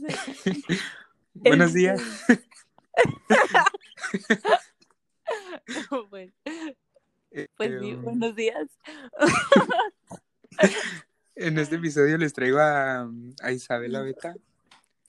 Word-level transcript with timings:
Buenos 1.34 1.72
días. 1.72 2.00
pues, 6.10 6.32
pues 7.56 7.70
sí, 7.80 7.90
Em, 7.90 8.02
buenos 8.02 8.34
días. 8.34 8.68
En 11.36 11.58
este 11.58 11.76
episodio 11.76 12.18
les 12.18 12.32
traigo 12.32 12.58
a, 12.58 13.08
a 13.42 13.52
Isabela 13.52 14.00
Beta. 14.02 14.34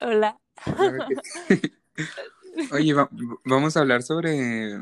Hola. 0.00 0.38
Oye, 2.72 2.94
va- 2.94 3.10
vamos 3.44 3.76
a 3.76 3.80
hablar 3.80 4.02
sobre... 4.02 4.78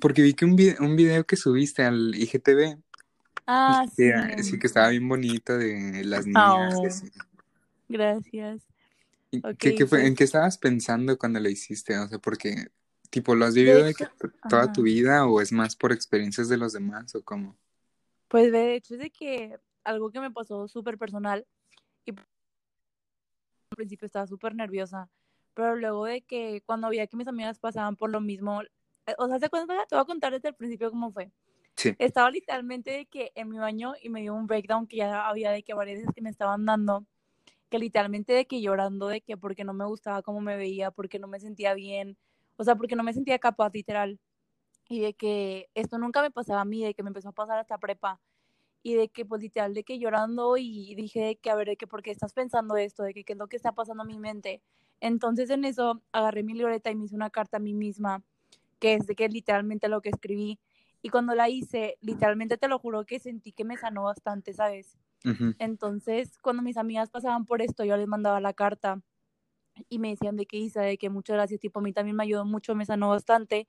Porque 0.00 0.22
vi 0.22 0.32
que 0.34 0.44
un 0.46 0.56
video, 0.56 0.76
un 0.80 0.96
video 0.96 1.24
que 1.24 1.36
subiste 1.36 1.82
al 1.84 2.14
IGTV, 2.14 2.78
Ah, 3.46 3.84
sí. 3.88 4.04
que, 4.36 4.42
sí 4.42 4.58
que 4.58 4.66
estaba 4.68 4.88
bien 4.88 5.06
bonito 5.08 5.58
de 5.58 6.02
las 6.04 6.24
niñas. 6.24 6.74
Oh. 6.76 6.86
así. 6.86 7.10
Gracias. 7.92 8.66
¿Y 9.30 9.38
Ok, 9.38 9.56
qué- 9.58 9.74
qué 9.74 9.86
fue- 9.86 9.98
pues- 9.98 10.08
¿En 10.08 10.14
qué 10.14 10.24
estabas 10.24 10.58
pensando 10.58 11.16
cuando 11.18 11.40
lo 11.40 11.48
hiciste? 11.48 11.98
O 11.98 12.08
sea, 12.08 12.18
porque, 12.18 12.68
tipo, 13.10 13.34
¿lo 13.34 13.44
has 13.44 13.54
vivido 13.54 13.82
de 13.84 13.90
hecho, 13.90 14.10
que 14.18 14.28
toda 14.48 14.62
ajá. 14.64 14.72
tu 14.72 14.82
vida 14.82 15.26
o 15.26 15.40
es 15.40 15.52
más 15.52 15.76
por 15.76 15.92
experiencias 15.92 16.48
de 16.48 16.56
los 16.56 16.72
demás 16.72 17.14
o 17.14 17.22
cómo? 17.22 17.56
Pues 18.28 18.50
de 18.50 18.74
hecho 18.74 18.94
es 18.94 19.00
de 19.00 19.10
que 19.10 19.58
algo 19.84 20.10
que 20.10 20.20
me 20.20 20.30
pasó 20.30 20.68
súper 20.68 20.96
personal 20.96 21.46
y 22.06 22.10
al 22.12 23.76
principio 23.76 24.06
estaba 24.06 24.26
súper 24.26 24.54
nerviosa, 24.54 25.10
pero 25.54 25.76
luego 25.76 26.04
de 26.06 26.22
que 26.22 26.62
cuando 26.64 26.88
veía 26.88 27.06
que 27.06 27.16
mis 27.16 27.28
amigas 27.28 27.58
pasaban 27.58 27.96
por 27.96 28.10
lo 28.10 28.20
mismo, 28.20 28.62
eh, 28.62 29.14
o 29.18 29.28
sea, 29.28 29.38
¿se 29.38 29.48
cuenta? 29.50 29.74
Te 29.86 29.94
voy 29.96 30.02
a 30.02 30.06
contar 30.06 30.32
desde 30.32 30.48
el 30.48 30.54
principio 30.54 30.90
cómo 30.90 31.12
fue. 31.12 31.30
Sí. 31.76 31.94
Estaba 31.98 32.30
literalmente 32.30 32.90
de 32.90 33.06
que 33.06 33.32
en 33.34 33.48
mi 33.48 33.58
baño 33.58 33.94
y 34.02 34.08
me 34.08 34.20
dio 34.20 34.34
un 34.34 34.46
breakdown 34.46 34.86
que 34.86 34.98
ya 34.98 35.26
había 35.28 35.50
de 35.50 35.62
que 35.62 35.74
varias 35.74 35.98
veces 36.00 36.14
que 36.14 36.22
me 36.22 36.30
estaban 36.30 36.64
dando, 36.66 37.06
que 37.72 37.78
literalmente 37.78 38.34
de 38.34 38.46
que 38.46 38.60
llorando 38.60 39.08
de 39.08 39.22
que 39.22 39.38
porque 39.38 39.64
no 39.64 39.72
me 39.72 39.86
gustaba 39.86 40.20
cómo 40.20 40.42
me 40.42 40.58
veía, 40.58 40.90
porque 40.90 41.18
no 41.18 41.26
me 41.26 41.40
sentía 41.40 41.72
bien, 41.72 42.18
o 42.56 42.64
sea, 42.64 42.76
porque 42.76 42.96
no 42.96 43.02
me 43.02 43.14
sentía 43.14 43.38
capaz 43.38 43.72
literal. 43.72 44.20
Y 44.90 45.00
de 45.00 45.14
que 45.14 45.70
esto 45.74 45.96
nunca 45.96 46.20
me 46.20 46.30
pasaba 46.30 46.60
a 46.60 46.64
mí, 46.66 46.84
de 46.84 46.92
que 46.92 47.02
me 47.02 47.08
empezó 47.08 47.30
a 47.30 47.32
pasar 47.32 47.58
hasta 47.58 47.78
prepa. 47.78 48.20
Y 48.82 48.94
de 48.94 49.08
que, 49.08 49.24
pues 49.24 49.40
literal, 49.40 49.72
de 49.72 49.84
que 49.84 49.98
llorando 49.98 50.58
y 50.58 50.94
dije 50.96 51.20
de 51.20 51.36
que, 51.36 51.48
a 51.48 51.54
ver, 51.54 51.68
de 51.68 51.76
que, 51.78 51.86
¿por 51.86 52.02
qué 52.02 52.10
estás 52.10 52.34
pensando 52.34 52.76
esto? 52.76 53.04
De 53.04 53.14
que, 53.14 53.24
¿qué 53.24 53.32
es 53.32 53.38
lo 53.38 53.48
que 53.48 53.56
está 53.56 53.72
pasando 53.72 54.02
en 54.02 54.08
mi 54.08 54.18
mente? 54.18 54.60
Entonces 55.00 55.48
en 55.48 55.64
eso 55.64 56.02
agarré 56.12 56.42
mi 56.42 56.52
libreta 56.52 56.90
y 56.90 56.94
me 56.94 57.06
hice 57.06 57.14
una 57.14 57.30
carta 57.30 57.56
a 57.56 57.60
mí 57.60 57.72
misma, 57.72 58.22
que 58.80 58.94
es 58.94 59.06
de 59.06 59.14
que 59.14 59.30
literalmente 59.30 59.88
lo 59.88 60.02
que 60.02 60.10
escribí. 60.10 60.60
Y 61.02 61.08
cuando 61.08 61.34
la 61.34 61.48
hice, 61.48 61.98
literalmente 62.00 62.56
te 62.56 62.68
lo 62.68 62.78
juro 62.78 63.04
que 63.04 63.18
sentí 63.18 63.52
que 63.52 63.64
me 63.64 63.76
sanó 63.76 64.04
bastante, 64.04 64.52
¿sabes? 64.54 64.96
Entonces, 65.58 66.38
cuando 66.38 66.62
mis 66.62 66.76
amigas 66.76 67.10
pasaban 67.10 67.44
por 67.44 67.62
esto, 67.62 67.84
yo 67.84 67.96
les 67.96 68.08
mandaba 68.08 68.40
la 68.40 68.52
carta 68.52 69.00
y 69.88 69.98
me 69.98 70.10
decían 70.10 70.36
de 70.36 70.46
qué 70.46 70.56
hice, 70.56 70.80
de 70.80 70.98
que 70.98 71.10
muchas 71.10 71.34
gracias, 71.34 71.60
tipo, 71.60 71.78
a 71.80 71.82
mí 71.82 71.92
también 71.92 72.16
me 72.16 72.24
ayudó 72.24 72.44
mucho, 72.44 72.74
me 72.74 72.86
sanó 72.86 73.08
bastante. 73.10 73.68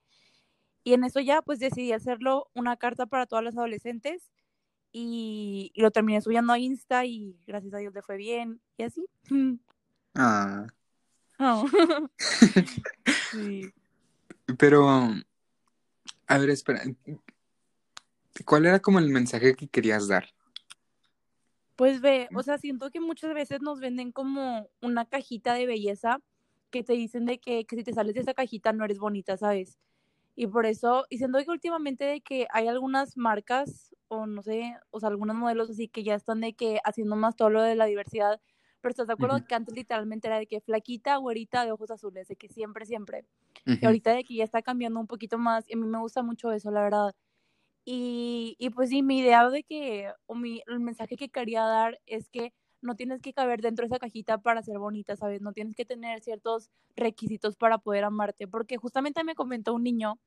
Y 0.82 0.94
en 0.94 1.04
eso 1.04 1.20
ya, 1.20 1.42
pues 1.42 1.60
decidí 1.60 1.92
hacerlo 1.92 2.48
una 2.54 2.76
carta 2.76 3.06
para 3.06 3.26
todas 3.26 3.44
las 3.44 3.56
adolescentes 3.56 4.30
y, 4.92 5.70
y 5.74 5.80
lo 5.80 5.90
terminé 5.90 6.20
subiendo 6.20 6.52
a 6.52 6.58
Insta 6.58 7.04
y 7.04 7.36
gracias 7.46 7.74
a 7.74 7.78
Dios 7.78 7.94
le 7.94 8.02
fue 8.02 8.16
bien 8.16 8.60
y 8.76 8.84
así. 8.84 9.06
Ah, 10.16 10.66
Oh. 11.38 11.66
sí. 13.32 13.72
pero, 14.58 14.88
a 16.26 16.38
ver, 16.38 16.50
espera. 16.50 16.82
¿Cuál 18.44 18.66
era 18.66 18.80
como 18.80 18.98
el 18.98 19.08
mensaje 19.08 19.54
que 19.54 19.68
querías 19.68 20.08
dar? 20.08 20.26
Pues 21.76 22.00
ve, 22.00 22.28
o 22.34 22.42
sea, 22.42 22.58
siento 22.58 22.90
que 22.90 23.00
muchas 23.00 23.34
veces 23.34 23.60
nos 23.60 23.80
venden 23.80 24.12
como 24.12 24.68
una 24.80 25.06
cajita 25.06 25.54
de 25.54 25.66
belleza 25.66 26.20
que 26.70 26.82
te 26.82 26.92
dicen 26.94 27.26
de 27.26 27.38
que, 27.38 27.64
que 27.64 27.76
si 27.76 27.84
te 27.84 27.92
sales 27.92 28.14
de 28.14 28.20
esa 28.20 28.34
cajita 28.34 28.72
no 28.72 28.84
eres 28.84 28.98
bonita, 28.98 29.36
¿sabes? 29.36 29.78
Y 30.36 30.48
por 30.48 30.66
eso, 30.66 31.06
y 31.10 31.18
siento 31.18 31.38
que 31.38 31.50
últimamente 31.50 32.04
de 32.04 32.20
que 32.20 32.46
hay 32.50 32.66
algunas 32.66 33.16
marcas, 33.16 33.94
o 34.08 34.26
no 34.26 34.42
sé, 34.42 34.76
o 34.90 34.98
sea, 34.98 35.08
algunos 35.08 35.36
modelos 35.36 35.70
así 35.70 35.88
que 35.88 36.02
ya 36.02 36.14
están 36.14 36.40
de 36.40 36.54
que 36.54 36.80
haciendo 36.84 37.14
más 37.14 37.36
todo 37.36 37.50
lo 37.50 37.62
de 37.62 37.76
la 37.76 37.86
diversidad, 37.86 38.40
pero 38.80 38.90
estás 38.90 39.06
de 39.06 39.14
acuerdo 39.14 39.44
que 39.46 39.54
antes 39.54 39.74
literalmente 39.74 40.28
era 40.28 40.38
de 40.38 40.46
que 40.46 40.60
flaquita, 40.60 41.16
güerita, 41.16 41.64
de 41.64 41.72
ojos 41.72 41.90
azules, 41.90 42.28
de 42.28 42.36
que 42.36 42.48
siempre, 42.48 42.84
siempre. 42.84 43.24
Y 43.64 43.86
ahorita 43.86 44.12
de 44.12 44.24
que 44.24 44.34
ya 44.34 44.44
está 44.44 44.60
cambiando 44.60 45.00
un 45.00 45.06
poquito 45.06 45.38
más, 45.38 45.64
y 45.68 45.74
a 45.74 45.76
mí 45.76 45.86
me 45.86 45.98
gusta 45.98 46.22
mucho 46.22 46.52
eso, 46.52 46.70
la 46.70 46.82
verdad. 46.82 47.14
Y, 47.84 48.56
y 48.58 48.70
pues 48.70 48.90
sí, 48.90 49.02
mi 49.02 49.18
idea 49.18 49.48
de 49.50 49.62
que, 49.62 50.10
o 50.26 50.34
mi, 50.34 50.62
el 50.66 50.80
mensaje 50.80 51.16
que 51.16 51.28
quería 51.28 51.64
dar 51.64 52.00
es 52.06 52.28
que 52.30 52.52
no 52.80 52.96
tienes 52.96 53.20
que 53.22 53.32
caber 53.34 53.60
dentro 53.62 53.84
de 53.84 53.88
esa 53.88 53.98
cajita 53.98 54.38
para 54.38 54.62
ser 54.62 54.78
bonita, 54.78 55.16
¿sabes? 55.16 55.40
No 55.42 55.52
tienes 55.52 55.74
que 55.76 55.84
tener 55.84 56.20
ciertos 56.22 56.70
requisitos 56.96 57.56
para 57.56 57.78
poder 57.78 58.04
amarte, 58.04 58.46
porque 58.48 58.76
justamente 58.76 59.24
me 59.24 59.34
comentó 59.34 59.74
un 59.74 59.82
niño 59.84 60.18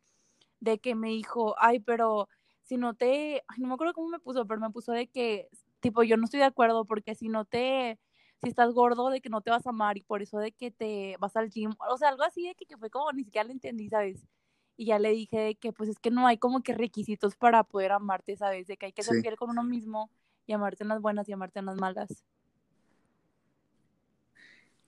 de 0.59 0.79
que 0.79 0.96
me 0.96 1.09
dijo, 1.09 1.56
ay, 1.59 1.79
pero 1.79 2.29
si 2.63 2.78
no 2.78 2.96
te, 2.96 3.44
no 3.57 3.67
me 3.67 3.73
acuerdo 3.75 3.94
cómo 3.94 4.09
me 4.09 4.19
puso, 4.19 4.46
pero 4.47 4.59
me 4.59 4.72
puso 4.72 4.91
de 4.91 5.07
que, 5.07 5.50
tipo, 5.79 6.03
yo 6.03 6.17
no 6.17 6.25
estoy 6.25 6.40
de 6.40 6.46
acuerdo 6.46 6.85
porque 6.85 7.16
si 7.16 7.29
no 7.29 7.46
te, 7.46 8.00
si 8.41 8.50
estás 8.50 8.73
gordo, 8.73 9.09
de 9.09 9.22
que 9.22 9.29
no 9.29 9.41
te 9.41 9.51
vas 9.51 9.66
a 9.67 9.69
amar 9.72 9.97
y 9.97 10.01
por 10.03 10.22
eso 10.22 10.40
de 10.40 10.51
que 10.51 10.72
te 10.72 11.16
vas 11.19 11.35
al 11.35 11.50
gym, 11.50 11.72
o 11.90 11.97
sea, 11.97 12.09
algo 12.09 12.23
así 12.23 12.47
de 12.47 12.56
que, 12.56 12.66
que 12.66 12.78
fue 12.78 12.90
como, 12.90 13.12
ni 13.13 13.23
siquiera 13.23 13.46
lo 13.46 13.53
entendí, 13.53 13.90
¿sabes? 13.90 14.28
Y 14.77 14.85
ya 14.88 14.99
le 14.99 15.11
dije 15.11 15.38
de 15.39 15.55
que 15.55 15.73
pues 15.73 15.89
es 15.89 15.99
que 15.99 16.11
no 16.11 16.27
hay 16.27 16.38
como 16.38 16.61
que 16.63 16.73
requisitos 16.73 17.35
para 17.35 17.63
poder 17.65 17.91
amarte, 17.91 18.38
¿sabes? 18.38 18.67
De 18.67 18.77
que 18.77 18.88
hay 18.88 18.93
que 18.93 19.03
ser 19.03 19.15
Sí. 19.15 19.21
fiel 19.21 19.35
con 19.38 19.49
uno 19.49 19.63
mismo 19.63 20.11
y 20.45 20.53
amarte 20.53 20.83
en 20.83 20.89
las 20.89 21.01
buenas 21.01 21.27
y 21.29 21.33
amarte 21.33 21.59
en 21.59 21.65
las 21.67 21.77
malas. 21.77 22.23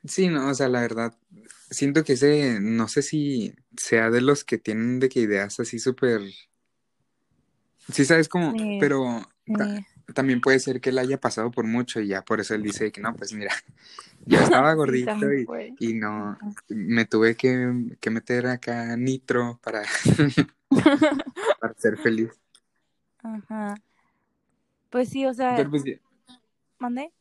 Sí, 0.06 0.30
no, 0.30 0.48
o 0.50 0.54
sea, 0.54 0.70
la 0.70 0.82
verdad, 0.82 1.14
siento 1.70 2.04
que 2.06 2.14
ese, 2.14 2.60
no 2.62 2.88
sé 2.88 3.02
si 3.02 3.54
sea 3.78 4.10
de 4.10 4.22
los 4.22 4.46
que 4.46 4.58
tienen 4.58 5.00
de 5.00 5.10
que 5.10 5.20
ideas 5.22 5.60
así 5.60 5.78
súper, 5.80 6.22
sí 7.92 8.06
sabes 8.06 8.30
cómo, 8.30 8.56
Sí, 8.58 8.80
pero 8.80 9.28
ta- 9.56 9.70
sí. 9.76 9.86
también 10.14 10.42
puede 10.42 10.60
ser 10.60 10.82
que 10.82 10.90
él 10.90 10.98
haya 11.00 11.20
pasado 11.20 11.52
por 11.52 11.66
mucho 11.66 12.00
y 12.00 12.08
ya 12.08 12.24
por 12.24 12.40
eso 12.40 12.56
él 12.56 12.64
dice 12.64 12.92
que 12.92 13.02
no, 13.02 13.16
pues 13.16 13.34
mira, 13.34 13.54
yo 14.26 14.40
estaba 14.42 14.74
gordito 14.74 15.34
y, 15.34 15.48
y 15.80 15.94
no, 15.94 16.38
me 16.70 17.06
tuve 17.06 17.36
que, 17.36 17.96
que 18.00 18.10
meter 18.10 18.48
acá 18.48 18.96
nitro 18.98 19.60
para, 19.64 19.84
para 21.60 21.74
ser 21.76 21.98
feliz. 21.98 22.32
Ajá. 23.24 23.76
Pues 24.90 25.10
sí, 25.10 25.26
o 25.26 25.34
sea, 25.34 25.56
Pero 25.56 25.70
pues, 25.70 25.84
mandé. 26.80 27.12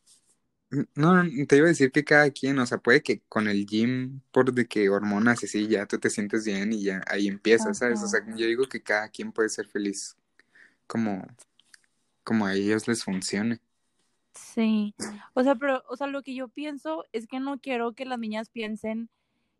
no, 0.94 1.22
te 1.46 1.56
iba 1.56 1.66
a 1.66 1.68
decir 1.68 1.92
que 1.92 2.04
cada 2.04 2.30
quien, 2.30 2.58
o 2.58 2.66
sea, 2.66 2.78
puede 2.78 3.02
que 3.02 3.20
con 3.28 3.48
el 3.48 3.66
gym, 3.66 4.20
por 4.32 4.52
de 4.52 4.66
que 4.66 4.88
hormonas 4.88 5.42
y 5.42 5.46
así, 5.46 5.66
ya 5.68 5.86
tú 5.86 5.98
te 5.98 6.10
sientes 6.10 6.44
bien 6.44 6.72
y 6.72 6.84
ya 6.84 7.02
ahí 7.08 7.28
empiezas, 7.28 7.78
¿sabes? 7.78 8.02
O 8.02 8.08
sea, 8.08 8.20
yo 8.26 8.46
digo 8.46 8.68
que 8.68 8.82
cada 8.82 9.08
quien 9.08 9.32
puede 9.32 9.48
ser 9.48 9.66
feliz 9.68 10.16
como, 10.86 11.26
como 12.24 12.46
a 12.46 12.54
ellos 12.54 12.88
les 12.88 13.04
funcione. 13.04 13.60
Sí. 14.38 14.94
O 15.34 15.42
sea, 15.42 15.54
pero, 15.56 15.82
o 15.88 15.96
sea, 15.96 16.06
lo 16.06 16.22
que 16.22 16.34
yo 16.34 16.48
pienso 16.48 17.04
es 17.12 17.26
que 17.26 17.40
no 17.40 17.58
quiero 17.58 17.92
que 17.92 18.04
las 18.04 18.18
niñas 18.18 18.50
piensen 18.50 19.08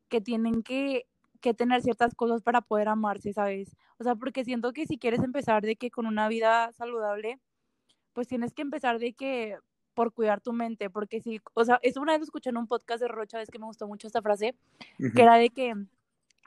que 0.08 0.20
tienen 0.20 0.62
que, 0.62 1.06
que 1.40 1.54
tener 1.54 1.82
ciertas 1.82 2.14
cosas 2.14 2.42
para 2.42 2.60
poder 2.60 2.88
amarse, 2.88 3.32
¿sabes? 3.32 3.76
O 3.98 4.04
sea, 4.04 4.14
porque 4.14 4.44
siento 4.44 4.72
que 4.72 4.86
si 4.86 4.98
quieres 4.98 5.22
empezar 5.22 5.62
de 5.62 5.76
que 5.76 5.90
con 5.90 6.06
una 6.06 6.28
vida 6.28 6.72
saludable, 6.72 7.38
pues 8.12 8.28
tienes 8.28 8.54
que 8.54 8.62
empezar 8.62 8.98
de 8.98 9.12
que 9.12 9.58
por 9.94 10.12
cuidar 10.12 10.40
tu 10.40 10.52
mente, 10.52 10.90
porque 10.90 11.20
si, 11.20 11.40
o 11.54 11.64
sea, 11.64 11.80
eso 11.82 12.00
una 12.00 12.12
vez 12.12 12.20
lo 12.20 12.24
escuché 12.24 12.50
en 12.50 12.56
un 12.56 12.68
podcast 12.68 13.00
de 13.02 13.08
Rocha, 13.08 13.42
es 13.42 13.50
que 13.50 13.58
me 13.58 13.66
gustó 13.66 13.88
mucho 13.88 14.06
esta 14.06 14.22
frase, 14.22 14.54
que 14.96 15.22
era 15.22 15.34
de 15.34 15.50
que, 15.50 15.74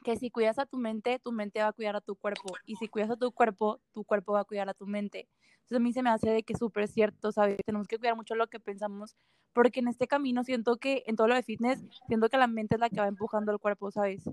que 0.03 0.17
si 0.17 0.31
cuidas 0.31 0.59
a 0.59 0.65
tu 0.65 0.77
mente, 0.77 1.19
tu 1.19 1.31
mente 1.31 1.61
va 1.61 1.67
a 1.67 1.73
cuidar 1.73 1.95
a 1.95 2.01
tu 2.01 2.15
cuerpo, 2.15 2.53
y 2.65 2.75
si 2.77 2.87
cuidas 2.87 3.11
a 3.11 3.17
tu 3.17 3.31
cuerpo, 3.31 3.79
tu 3.93 4.03
cuerpo 4.03 4.33
va 4.33 4.41
a 4.41 4.45
cuidar 4.45 4.69
a 4.69 4.73
tu 4.73 4.87
mente. 4.87 5.27
Entonces 5.61 5.77
a 5.77 5.79
mí 5.79 5.93
se 5.93 6.01
me 6.03 6.09
hace 6.09 6.29
de 6.29 6.43
que 6.43 6.53
es 6.53 6.59
súper 6.59 6.87
cierto, 6.87 7.31
¿sabes? 7.31 7.57
Tenemos 7.65 7.87
que 7.87 7.97
cuidar 7.97 8.15
mucho 8.15 8.35
lo 8.35 8.47
que 8.47 8.59
pensamos, 8.59 9.15
porque 9.53 9.79
en 9.79 9.87
este 9.87 10.07
camino 10.07 10.43
siento 10.43 10.77
que, 10.77 11.03
en 11.07 11.15
todo 11.15 11.27
lo 11.27 11.35
de 11.35 11.43
fitness, 11.43 11.83
siento 12.07 12.29
que 12.29 12.37
la 12.37 12.47
mente 12.47 12.75
es 12.75 12.81
la 12.81 12.89
que 12.89 12.99
va 12.99 13.07
empujando 13.07 13.51
el 13.51 13.59
cuerpo, 13.59 13.91
¿sabes? 13.91 14.23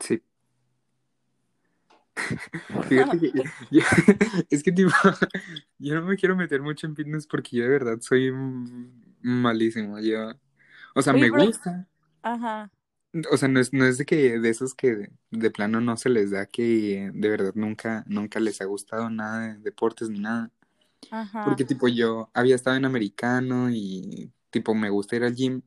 Sí. 0.00 0.22
Fíjate 2.88 3.18
que 3.20 3.32
yo- 3.70 3.80
es 4.50 4.62
que 4.62 4.72
tipo, 4.72 4.90
yo 5.78 5.94
no 5.94 6.02
me 6.06 6.16
quiero 6.16 6.36
meter 6.36 6.62
mucho 6.62 6.86
en 6.86 6.96
fitness 6.96 7.26
porque 7.26 7.56
yo 7.56 7.62
de 7.64 7.70
verdad 7.70 7.98
soy 8.00 8.32
malísimo. 9.22 9.98
Yo, 10.00 10.32
o 10.94 11.02
sea, 11.02 11.12
Oye, 11.12 11.30
me 11.30 11.44
gusta. 11.46 11.88
ajá, 12.22 12.70
O 13.30 13.36
sea, 13.36 13.48
no 13.48 13.60
es, 13.60 13.72
no 13.72 13.84
es 13.84 13.98
de 13.98 14.04
que 14.06 14.38
de 14.38 14.48
esos 14.50 14.74
que 14.74 14.94
de, 14.96 15.10
de 15.30 15.50
plano 15.50 15.80
no 15.80 15.96
se 15.96 16.08
les 16.08 16.30
da 16.30 16.46
que 16.46 17.10
de 17.14 17.28
verdad 17.28 17.52
nunca, 17.54 18.04
nunca 18.06 18.40
les 18.40 18.60
ha 18.60 18.64
gustado 18.66 19.10
nada 19.10 19.54
de 19.54 19.58
deportes 19.60 20.08
ni 20.10 20.18
nada. 20.20 20.50
ajá, 21.10 21.44
Porque 21.44 21.64
tipo 21.64 21.88
yo 21.88 22.30
había 22.34 22.56
estado 22.56 22.76
en 22.76 22.84
americano 22.84 23.70
y 23.70 24.32
tipo 24.50 24.74
me 24.74 24.90
gusta 24.90 25.16
ir 25.16 25.24
al 25.24 25.34
gym, 25.34 25.62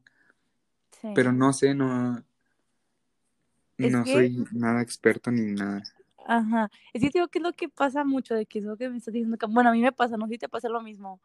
sí. 1.02 1.08
pero 1.14 1.32
no 1.32 1.54
sé, 1.54 1.74
no, 1.76 2.24
Es 3.82 3.92
no 3.94 4.04
que, 4.04 4.12
soy 4.14 4.46
nada 4.52 4.82
experto 4.82 5.32
ni 5.32 5.54
nada. 5.54 5.82
ajá, 6.26 6.70
es 6.94 7.02
que 7.02 7.10
digo 7.10 7.28
que 7.30 7.40
es 7.40 7.44
lo 7.44 7.54
que 7.54 7.70
pasa 7.70 8.04
mucho, 8.04 8.36
de 8.36 8.46
que 8.46 8.60
es 8.60 8.66
lo 8.66 8.78
que 8.78 8.90
me 8.90 8.98
estás 8.98 9.14
diciendo, 9.14 9.38
que, 9.38 9.46
bueno, 9.48 9.70
a 9.70 9.74
mí 9.74 9.82
me 9.82 9.92
pasa, 9.92 10.18
no 10.18 10.28
sé 10.28 10.34
si 10.34 10.40
te 10.40 10.50
pasa 10.50 10.70
lo 10.70 10.82
mismo, 10.82 11.20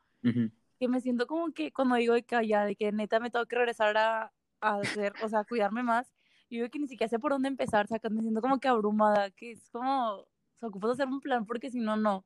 que 0.80 0.88
me 0.88 1.00
siento 1.00 1.26
como 1.26 1.52
que 1.52 1.72
cuando 1.72 1.96
digo 1.96 2.14
de 2.14 2.24
que 2.24 2.46
ya, 2.48 2.64
de 2.66 2.76
que 2.76 2.92
neta 2.92 3.20
me 3.20 3.30
tengo 3.30 3.46
que 3.46 3.56
regresar 3.56 3.96
a, 3.98 4.32
a 4.68 4.76
hacer, 4.80 5.12
o 5.22 5.28
sea, 5.28 5.40
a 5.40 5.44
cuidarme 5.44 5.82
más, 5.82 6.12
yo 6.50 6.58
digo 6.58 6.70
que 6.70 6.78
ni 6.78 6.88
siquiera 6.88 7.08
sé 7.08 7.18
por 7.18 7.32
dónde 7.32 7.48
empezar, 7.48 7.86
sea, 7.86 7.98
me 8.10 8.22
siento 8.22 8.40
como 8.40 8.60
que 8.60 8.68
abrumada, 8.68 9.30
que 9.30 9.52
es 9.52 9.68
como, 9.70 10.20
o 10.20 10.28
sea, 10.58 10.68
ocupas 10.68 10.92
hacer 10.92 11.08
un 11.08 11.20
plan 11.20 11.46
porque 11.46 11.70
si 11.70 11.80
no, 11.80 11.96
no. 11.96 12.24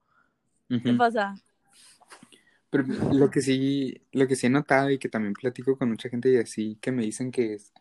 ¿Qué 0.69 0.93
pasa? 0.94 1.35
Pero 2.70 2.85
lo 3.12 3.31
que 3.31 3.40
sí, 3.40 4.02
lo 4.12 4.26
que 4.26 4.37
sí 4.37 4.46
he 4.46 4.50
notado 4.50 4.90
y 4.90 4.99
que 4.99 5.08
también 5.08 5.32
platico 5.35 5.79
con 5.79 5.88
mucha 5.88 6.08
gente 6.11 6.31
y 6.31 6.37
así, 6.37 6.76
que 6.81 6.93
me 6.93 7.02
dicen 7.02 7.31
que 7.31 7.55
es, 7.55 7.73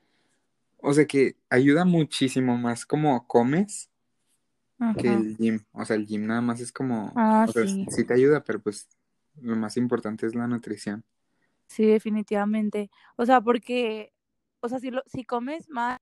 o 0.77 0.93
sea, 0.93 1.05
que 1.05 1.35
ayuda 1.49 1.85
muchísimo 1.85 2.57
más 2.57 2.85
como 2.85 3.27
comes 3.27 3.89
que 4.97 5.13
el 5.13 5.37
gym. 5.37 5.59
O 5.73 5.85
sea, 5.85 5.95
el 5.95 6.05
gym 6.07 6.25
nada 6.27 6.41
más 6.41 6.59
es 6.61 6.71
como, 6.71 7.11
Ah, 7.15 7.45
o 7.47 7.51
sea, 7.51 7.67
sí, 7.67 7.85
sí 7.89 8.05
te 8.05 8.13
ayuda, 8.13 8.43
pero 8.43 8.59
pues 8.61 8.87
lo 9.41 9.55
más 9.55 9.77
importante 9.77 10.25
es 10.25 10.35
la 10.35 10.47
nutrición. 10.47 11.03
sí, 11.67 11.85
definitivamente. 11.85 12.89
O 13.15 13.25
sea, 13.25 13.41
porque, 13.41 14.13
o 14.59 14.69
sea, 14.69 14.79
si, 14.79 14.91
lo, 14.91 15.03
si 15.05 15.23
comes 15.23 15.69
más, 15.69 15.99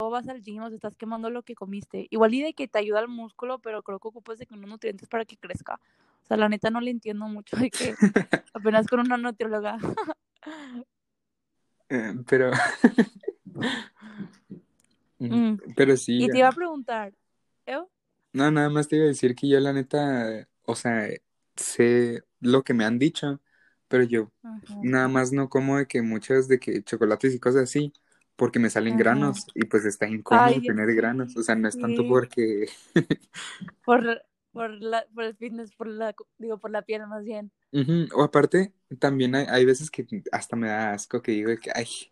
o 0.00 0.10
vas 0.10 0.28
al 0.28 0.40
gym, 0.40 0.62
o 0.62 0.68
sea, 0.68 0.76
estás 0.76 0.96
quemando 0.96 1.30
lo 1.30 1.42
que 1.42 1.54
comiste. 1.54 2.06
Igual 2.10 2.34
y 2.34 2.42
de 2.42 2.54
que 2.54 2.68
te 2.68 2.78
ayuda 2.78 3.00
al 3.00 3.08
músculo, 3.08 3.58
pero 3.58 3.82
creo 3.82 3.98
que 3.98 4.08
ocupas 4.08 4.38
de 4.38 4.46
que 4.46 4.54
unos 4.54 4.70
nutrientes 4.70 5.08
para 5.08 5.24
que 5.24 5.36
crezca. 5.36 5.80
O 6.22 6.26
sea, 6.26 6.36
la 6.36 6.48
neta 6.48 6.70
no 6.70 6.80
le 6.80 6.90
entiendo 6.90 7.26
mucho 7.26 7.56
de 7.56 7.70
que 7.70 7.94
apenas 8.54 8.86
con 8.86 9.00
una 9.00 9.16
nutrióloga. 9.16 9.78
Eh, 11.92 12.14
pero, 12.24 12.52
Mm, 15.20 15.58
pero 15.76 15.96
sí, 15.98 16.24
Y 16.24 16.28
te 16.28 16.38
iba 16.38 16.48
a 16.48 16.52
preguntar, 16.52 17.12
¿eh? 17.66 17.78
no, 18.32 18.50
nada 18.50 18.70
más 18.70 18.88
te 18.88 18.96
iba 18.96 19.04
a 19.04 19.08
decir 19.08 19.34
que 19.34 19.48
yo 19.48 19.60
la 19.60 19.74
neta, 19.74 20.48
o 20.64 20.74
sea, 20.74 21.08
sé 21.56 22.22
lo 22.40 22.62
que 22.64 22.72
me 22.72 22.86
han 22.86 22.98
dicho, 22.98 23.40
pero 23.90 24.04
yo 24.04 24.30
Ajá, 24.42 24.76
nada 24.82 25.08
más 25.08 25.32
no 25.32 25.50
como 25.50 25.76
de 25.76 25.86
que 25.86 26.00
muchas 26.00 26.48
de 26.48 26.58
que 26.58 26.82
chocolates 26.82 27.34
y 27.34 27.40
cosas 27.40 27.64
así, 27.64 27.92
porque 28.36 28.58
me 28.58 28.70
salen 28.70 28.94
ajá. 28.94 29.04
granos 29.04 29.46
y 29.54 29.64
pues 29.66 29.84
está 29.84 30.08
incómodo 30.08 30.46
Ay, 30.46 30.60
tener 30.62 30.94
granos, 30.94 31.36
o 31.36 31.42
sea, 31.42 31.56
no 31.56 31.68
es 31.68 31.78
tanto 31.78 32.06
porque, 32.06 32.70
Por, 33.84 34.22
por, 34.52 34.70
la, 34.70 35.04
por 35.14 35.24
el 35.24 35.36
fitness, 35.36 35.72
por 35.72 35.88
la, 35.88 36.14
digo, 36.38 36.58
por 36.58 36.70
la 36.70 36.82
piel 36.82 37.06
más 37.06 37.24
bien. 37.24 37.50
O 38.14 38.22
aparte, 38.22 38.72
también 38.98 39.34
hay, 39.34 39.46
hay 39.48 39.64
veces 39.64 39.90
que 39.90 40.06
hasta 40.32 40.56
me 40.56 40.68
da 40.68 40.92
asco 40.92 41.20
que 41.22 41.32
digo 41.32 41.50
que, 41.60 41.70
ay, 41.74 41.84
sí, 41.84 42.10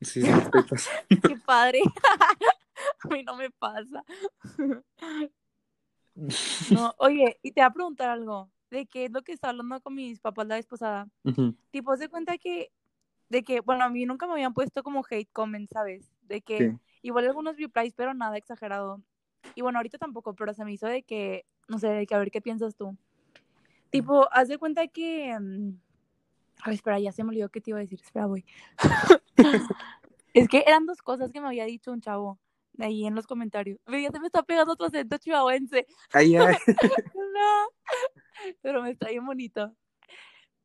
sí 0.00 0.20
estoy 0.20 0.62
pasando. 0.70 1.28
Qué 1.28 1.36
padre. 1.44 1.80
A 3.04 3.08
mí 3.08 3.22
no 3.22 3.36
me 3.36 3.50
pasa. 3.50 4.04
No, 6.70 6.94
oye, 6.98 7.38
y 7.42 7.52
te 7.52 7.60
voy 7.60 7.66
a 7.66 7.70
preguntar 7.70 8.10
algo. 8.10 8.50
¿De 8.76 8.84
qué 8.84 9.06
es 9.06 9.10
lo 9.10 9.22
que 9.22 9.32
estaba 9.32 9.52
hablando 9.52 9.80
con 9.80 9.94
mis 9.94 10.20
papás 10.20 10.46
la 10.46 10.56
vez 10.56 10.66
pasada? 10.66 11.08
Ujú, 11.24 11.54
Tipo, 11.70 11.96
se 11.96 12.10
cuenta 12.10 12.36
que, 12.36 12.70
de 13.30 13.42
que, 13.42 13.60
bueno, 13.60 13.84
a 13.84 13.88
mí 13.88 14.04
nunca 14.04 14.26
me 14.26 14.34
habían 14.34 14.52
puesto 14.52 14.82
como 14.82 15.02
hate 15.08 15.30
comments, 15.32 15.70
¿sabes? 15.72 16.12
De 16.20 16.42
que 16.42 16.58
Sí. 16.58 16.78
igual 17.00 17.26
algunos 17.26 17.56
replies, 17.56 17.94
pero 17.94 18.12
nada 18.12 18.36
exagerado. 18.36 19.00
Y 19.54 19.62
bueno, 19.62 19.78
ahorita 19.78 19.96
tampoco, 19.96 20.34
pero 20.34 20.52
se 20.52 20.62
me 20.66 20.74
hizo 20.74 20.86
de 20.86 21.02
que, 21.02 21.46
no 21.68 21.78
sé, 21.78 21.88
de 21.88 22.06
que 22.06 22.14
a 22.14 22.18
ver 22.18 22.30
qué 22.30 22.42
piensas 22.42 22.76
tú. 22.76 22.94
Tipo, 23.88 24.28
haz 24.30 24.48
de 24.48 24.58
cuenta 24.58 24.86
que. 24.88 25.34
mm, 25.40 25.70
Ay, 26.62 26.74
espera, 26.74 27.00
ya 27.00 27.12
se 27.12 27.24
me 27.24 27.30
olvidó 27.30 27.48
qué 27.48 27.62
te 27.62 27.70
iba 27.70 27.78
a 27.78 27.82
decir. 27.82 28.00
Espera, 28.02 28.26
voy. 28.26 28.44
es 30.34 30.48
que 30.48 30.64
eran 30.66 30.84
dos 30.84 31.00
cosas 31.00 31.32
que 31.32 31.40
me 31.40 31.46
había 31.46 31.64
dicho 31.64 31.92
un 31.92 32.02
chavo 32.02 32.38
ahí 32.84 33.06
en 33.06 33.14
los 33.14 33.26
comentarios. 33.26 33.78
Ya 33.86 34.10
se 34.10 34.20
me 34.20 34.26
está 34.26 34.42
pegando 34.42 34.72
otro 34.72 34.86
acento 34.86 35.18
chihuahuense. 35.18 35.86
Ay, 36.12 36.36
ay. 36.36 36.56
No, 37.36 37.68
pero 38.62 38.82
me 38.82 38.90
está 38.90 39.08
bien 39.08 39.26
bonito. 39.26 39.74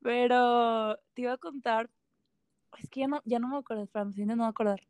Pero 0.01 0.97
te 1.13 1.23
iba 1.23 1.33
a 1.33 1.37
contar. 1.37 1.89
Es 2.77 2.89
que 2.89 3.01
ya 3.01 3.07
no, 3.07 3.21
ya 3.25 3.39
no 3.39 3.49
me 3.49 3.57
acuerdo, 3.57 3.83
espera, 3.83 4.05
me 4.05 4.11
estoy 4.11 4.23
intentando 4.23 4.49
acordar. 4.49 4.81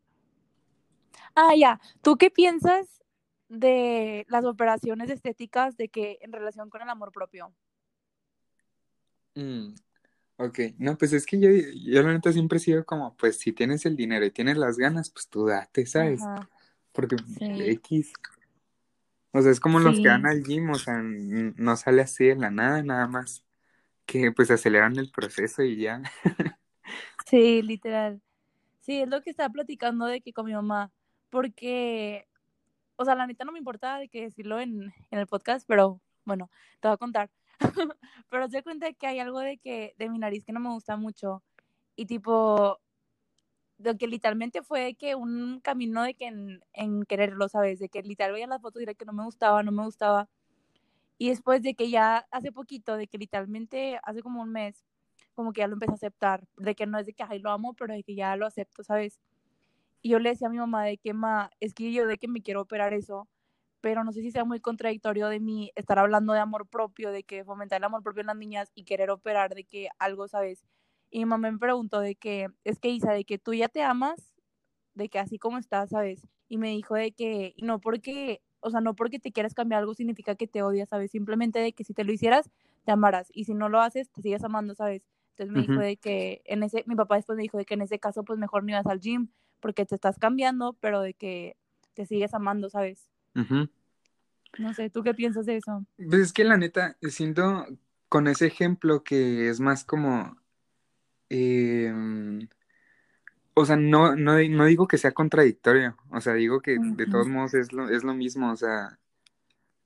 Ah, 1.36 1.56
ya. 1.56 1.80
¿Tú 2.02 2.18
qué 2.18 2.30
piensas 2.30 3.02
de 3.50 4.26
las 4.30 4.46
operaciones 4.46 5.10
estéticas 5.10 5.76
de 5.76 5.90
que 5.90 6.20
en 6.22 6.32
relación 6.32 6.70
con 6.70 6.82
el 6.82 6.90
amor 6.90 7.12
propio? 7.12 7.54
Mm, 9.36 9.74
ok, 10.38 10.60
no, 10.78 10.98
pues 10.98 11.14
es 11.14 11.26
que 11.26 11.40
yo, 11.40 11.50
yo 11.50 12.02
la 12.04 12.14
neta 12.14 12.32
siempre 12.32 12.58
he 12.58 12.62
sido 12.62 12.86
como, 12.86 13.16
pues 13.18 13.40
si 13.40 13.52
tienes 13.52 13.86
el 13.86 13.96
dinero 13.96 14.26
y 14.26 14.32
tienes 14.32 14.58
las 14.58 14.78
ganas, 14.78 15.10
pues 15.10 15.28
tú 15.28 15.46
date, 15.48 15.86
¿sabes? 15.86 16.22
Ajá, 16.22 16.50
Porque 16.92 17.16
sí. 17.38 17.46
X, 17.72 18.14
o 19.32 19.42
sea, 19.42 19.52
es 19.52 19.60
como 19.60 19.80
los 19.80 20.00
que 20.00 20.10
van 20.10 20.26
al 20.26 20.44
gym, 20.44 20.70
o 20.70 20.76
sea, 20.76 21.02
no 21.02 21.76
sale 21.78 22.02
así 22.02 22.26
de 22.26 22.36
la 22.36 22.52
nada, 22.52 22.84
nada 22.84 23.08
más 23.08 23.46
que 24.06 24.32
pues 24.32 24.52
aceleran 24.52 24.98
el 24.98 25.12
proceso 25.12 25.64
y 25.64 25.78
ya. 25.78 26.02
Sí, 27.28 27.62
literal. 27.62 28.22
Sí, 28.82 29.00
es 29.00 29.08
lo 29.08 29.22
que 29.22 29.30
estaba 29.30 29.48
platicando 29.48 30.06
de 30.06 30.20
que 30.20 30.34
con 30.34 30.46
mi 30.46 30.54
mamá, 30.54 30.92
porque, 31.30 32.28
o 32.98 33.06
sea, 33.06 33.16
la 33.16 33.26
neta 33.26 33.46
no 33.46 33.54
me 33.54 33.60
importa 33.60 33.98
de 34.00 34.10
que 34.10 34.24
decirlo 34.24 34.60
en, 34.60 34.94
en 35.12 35.20
el 35.20 35.28
podcast, 35.28 35.66
pero 35.66 36.02
bueno, 36.26 36.50
te 36.82 36.90
voy 36.90 36.96
a 36.96 36.98
contar. 36.98 37.30
pero 38.30 38.50
se 38.50 38.64
cuenta 38.64 38.92
que 38.92 39.08
hay 39.08 39.20
algo 39.20 39.40
de 39.40 39.60
que 39.60 39.94
de 39.98 40.10
mi 40.10 40.20
nariz 40.20 40.44
que 40.44 40.52
no 40.52 40.60
me 40.60 40.72
gusta 40.72 40.98
mucho 40.98 41.42
y 41.96 42.06
tipo 42.06 42.82
de 43.84 43.98
que 43.98 44.08
literalmente 44.08 44.64
fue 44.64 44.96
que 44.96 45.16
un 45.16 45.60
camino 45.62 46.04
de 46.04 46.14
que 46.16 46.26
en, 46.28 46.62
en 46.74 47.04
quererlo, 47.04 47.50
¿sabes? 47.50 47.80
De 47.80 47.90
que 47.90 48.02
literal 48.04 48.34
veía 48.34 48.48
las 48.48 48.62
fotos 48.62 48.82
y 48.82 48.84
era 48.84 48.94
que 48.94 49.06
no 49.06 49.14
me 49.14 49.24
gustaba, 49.26 49.64
no 49.64 49.72
me 49.72 49.84
gustaba. 49.84 50.30
Y 51.18 51.30
después 51.30 51.62
de 51.64 51.76
que 51.76 51.90
ya 51.90 52.28
hace 52.32 52.52
poquito, 52.52 52.98
de 52.98 53.08
que 53.08 53.18
literalmente 53.18 54.00
hace 54.04 54.22
como 54.24 54.42
un 54.42 54.52
mes, 54.52 54.86
como 55.36 55.54
que 55.54 55.62
ya 55.62 55.68
lo 55.68 55.74
empecé 55.76 55.92
a 55.94 55.96
aceptar, 55.96 56.48
de 56.58 56.76
que 56.76 56.88
no 56.88 57.00
es 57.00 57.06
de 57.06 57.14
que, 57.14 57.24
ay, 57.24 57.40
lo 57.40 57.52
amo, 57.52 57.74
pero 57.76 57.94
de 57.94 58.04
que 58.04 58.16
ya 58.16 58.36
lo 58.36 58.46
acepto, 58.48 58.84
¿sabes? 58.84 59.20
Y 60.02 60.10
yo 60.10 60.20
le 60.20 60.30
decía 60.32 60.48
a 60.48 60.52
mi 60.52 60.58
mamá 60.58 60.86
de 60.86 60.98
que, 60.98 61.14
ma, 61.14 61.52
es 61.60 61.74
que 61.74 61.92
yo 61.94 62.08
de 62.08 62.18
que 62.18 62.28
me 62.28 62.42
quiero 62.42 62.62
operar 62.62 62.94
eso, 62.94 63.28
pero 63.82 64.04
no 64.04 64.12
sé 64.14 64.22
si 64.22 64.32
sea 64.32 64.46
muy 64.46 64.60
contradictorio 64.62 65.28
de 65.30 65.40
mí 65.40 65.72
estar 65.76 66.00
hablando 66.00 66.34
de 66.34 66.40
amor 66.40 66.68
propio, 66.68 67.12
de 67.12 67.24
que 67.24 67.44
fomentar 67.46 67.78
el 67.80 67.86
amor 67.86 68.04
propio 68.04 68.22
en 68.22 68.28
las 68.28 68.38
niñas 68.38 68.72
y 68.76 68.84
querer 68.86 69.12
operar 69.12 69.56
de 69.56 69.64
que 69.66 69.90
algo, 70.00 70.28
¿sabes? 70.28 70.66
Y 71.12 71.20
mi 71.20 71.26
mamá 71.26 71.52
me 71.52 71.58
preguntó 71.60 72.00
de 72.00 72.16
que, 72.16 72.48
es 72.64 72.80
que 72.80 72.90
Isa, 72.90 73.12
de 73.12 73.26
que 73.26 73.38
tú 73.38 73.54
ya 73.54 73.68
te 73.68 73.84
amas, 73.84 74.34
de 74.96 75.10
que 75.10 75.20
así 75.20 75.38
como 75.38 75.58
estás, 75.58 75.90
¿sabes? 75.90 76.26
Y 76.48 76.58
me 76.58 76.70
dijo 76.70 76.96
de 76.96 77.12
que 77.12 77.54
no 77.62 77.80
porque, 77.80 78.42
o 78.62 78.72
sea, 78.72 78.82
no 78.82 78.96
porque 78.96 79.20
te 79.20 79.32
quieras 79.32 79.54
cambiar 79.54 79.82
algo 79.82 79.94
significa 79.94 80.36
que 80.36 80.48
te 80.48 80.64
odias, 80.64 80.90
¿sabes? 80.90 81.12
Simplemente 81.12 81.60
de 81.60 81.74
que 81.74 81.84
si 81.84 81.94
te 81.94 82.06
lo 82.06 82.14
hicieras, 82.14 82.50
te 82.86 82.92
amarás. 82.92 83.28
Y 83.34 83.44
si 83.44 83.54
no 83.54 83.70
lo 83.70 83.82
haces, 83.82 84.10
te 84.10 84.22
sigues 84.22 84.44
amando, 84.44 84.74
¿sabes? 84.74 85.04
Entonces 85.32 85.54
me 85.54 85.62
dijo 85.62 85.80
de 85.80 85.98
que 85.98 86.42
en 86.46 86.64
ese, 86.64 86.84
mi 86.88 86.96
papá 86.96 87.16
después 87.16 87.36
me 87.36 87.44
dijo 87.44 87.58
de 87.58 87.66
que 87.66 87.74
en 87.74 87.82
ese 87.82 88.00
caso, 88.00 88.24
pues 88.24 88.40
mejor 88.40 88.64
no 88.64 88.72
ibas 88.72 88.86
al 88.86 89.00
gym 89.00 89.30
porque 89.60 89.86
te 89.86 89.96
estás 89.96 90.18
cambiando, 90.18 90.74
pero 90.80 91.02
de 91.02 91.14
que 91.14 91.58
te 91.94 92.06
sigues 92.06 92.34
amando, 92.34 92.70
¿sabes? 92.70 93.10
No 94.60 94.74
sé, 94.74 94.90
¿tú 94.90 95.04
qué 95.04 95.14
piensas 95.14 95.46
de 95.46 95.58
eso? 95.58 95.86
Pues 95.98 96.22
es 96.22 96.34
que 96.34 96.44
la 96.44 96.58
neta, 96.58 96.98
siento 97.10 97.66
con 98.10 98.28
ese 98.28 98.48
ejemplo 98.48 99.04
que 99.04 99.50
es 99.50 99.60
más 99.60 99.86
como, 99.86 100.38
em, 101.32 102.48
o 103.54 103.66
sea, 103.66 103.76
no, 103.76 104.16
no, 104.16 104.38
no 104.50 104.66
digo 104.66 104.88
que 104.88 104.98
sea 104.98 105.12
contradictorio, 105.12 105.98
o 106.12 106.22
sea, 106.22 106.34
digo 106.34 106.62
que 106.62 106.78
de 106.80 107.06
todos 107.08 107.28
modos 107.28 107.54
es 107.54 107.72
lo, 107.74 107.90
es 107.90 108.04
lo 108.04 108.14
mismo, 108.14 108.52
o 108.52 108.56
sea, 108.56 109.00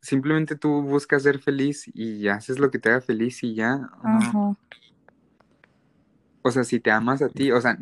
simplemente 0.01 0.55
tú 0.55 0.81
buscas 0.81 1.23
ser 1.23 1.39
feliz 1.39 1.89
y 1.93 2.27
haces 2.27 2.59
lo 2.59 2.71
que 2.71 2.79
te 2.79 2.89
haga 2.89 3.01
feliz 3.01 3.43
y 3.43 3.55
ya, 3.55 3.77
no, 4.03 4.17
Ajá. 4.17 4.55
o 6.41 6.51
sea, 6.51 6.63
si 6.63 6.79
te 6.79 6.91
amas 6.91 7.21
a 7.21 7.29
ti, 7.29 7.51
o 7.51 7.59
sea, 7.61 7.77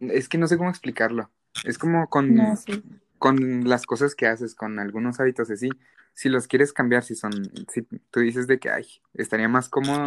es 0.00 0.28
que 0.28 0.38
no 0.38 0.46
sé 0.46 0.56
cómo 0.56 0.70
explicarlo, 0.70 1.30
es 1.64 1.78
como 1.78 2.00
No, 2.00 2.08
con, 2.08 2.56
sí. 2.56 2.82
con 3.18 3.68
las 3.68 3.86
cosas 3.86 4.14
que 4.14 4.26
haces, 4.26 4.54
con 4.54 4.78
algunos 4.78 5.20
hábitos 5.20 5.50
así, 5.50 5.68
si 6.14 6.28
los 6.28 6.46
quieres 6.46 6.72
cambiar, 6.72 7.04
si 7.04 7.14
son, 7.14 7.32
si 7.72 7.82
tú 8.10 8.20
dices 8.20 8.46
de 8.46 8.58
que, 8.58 8.70
ay, 8.70 8.86
estaría 9.14 9.48
más 9.48 9.68
cómodo 9.68 10.04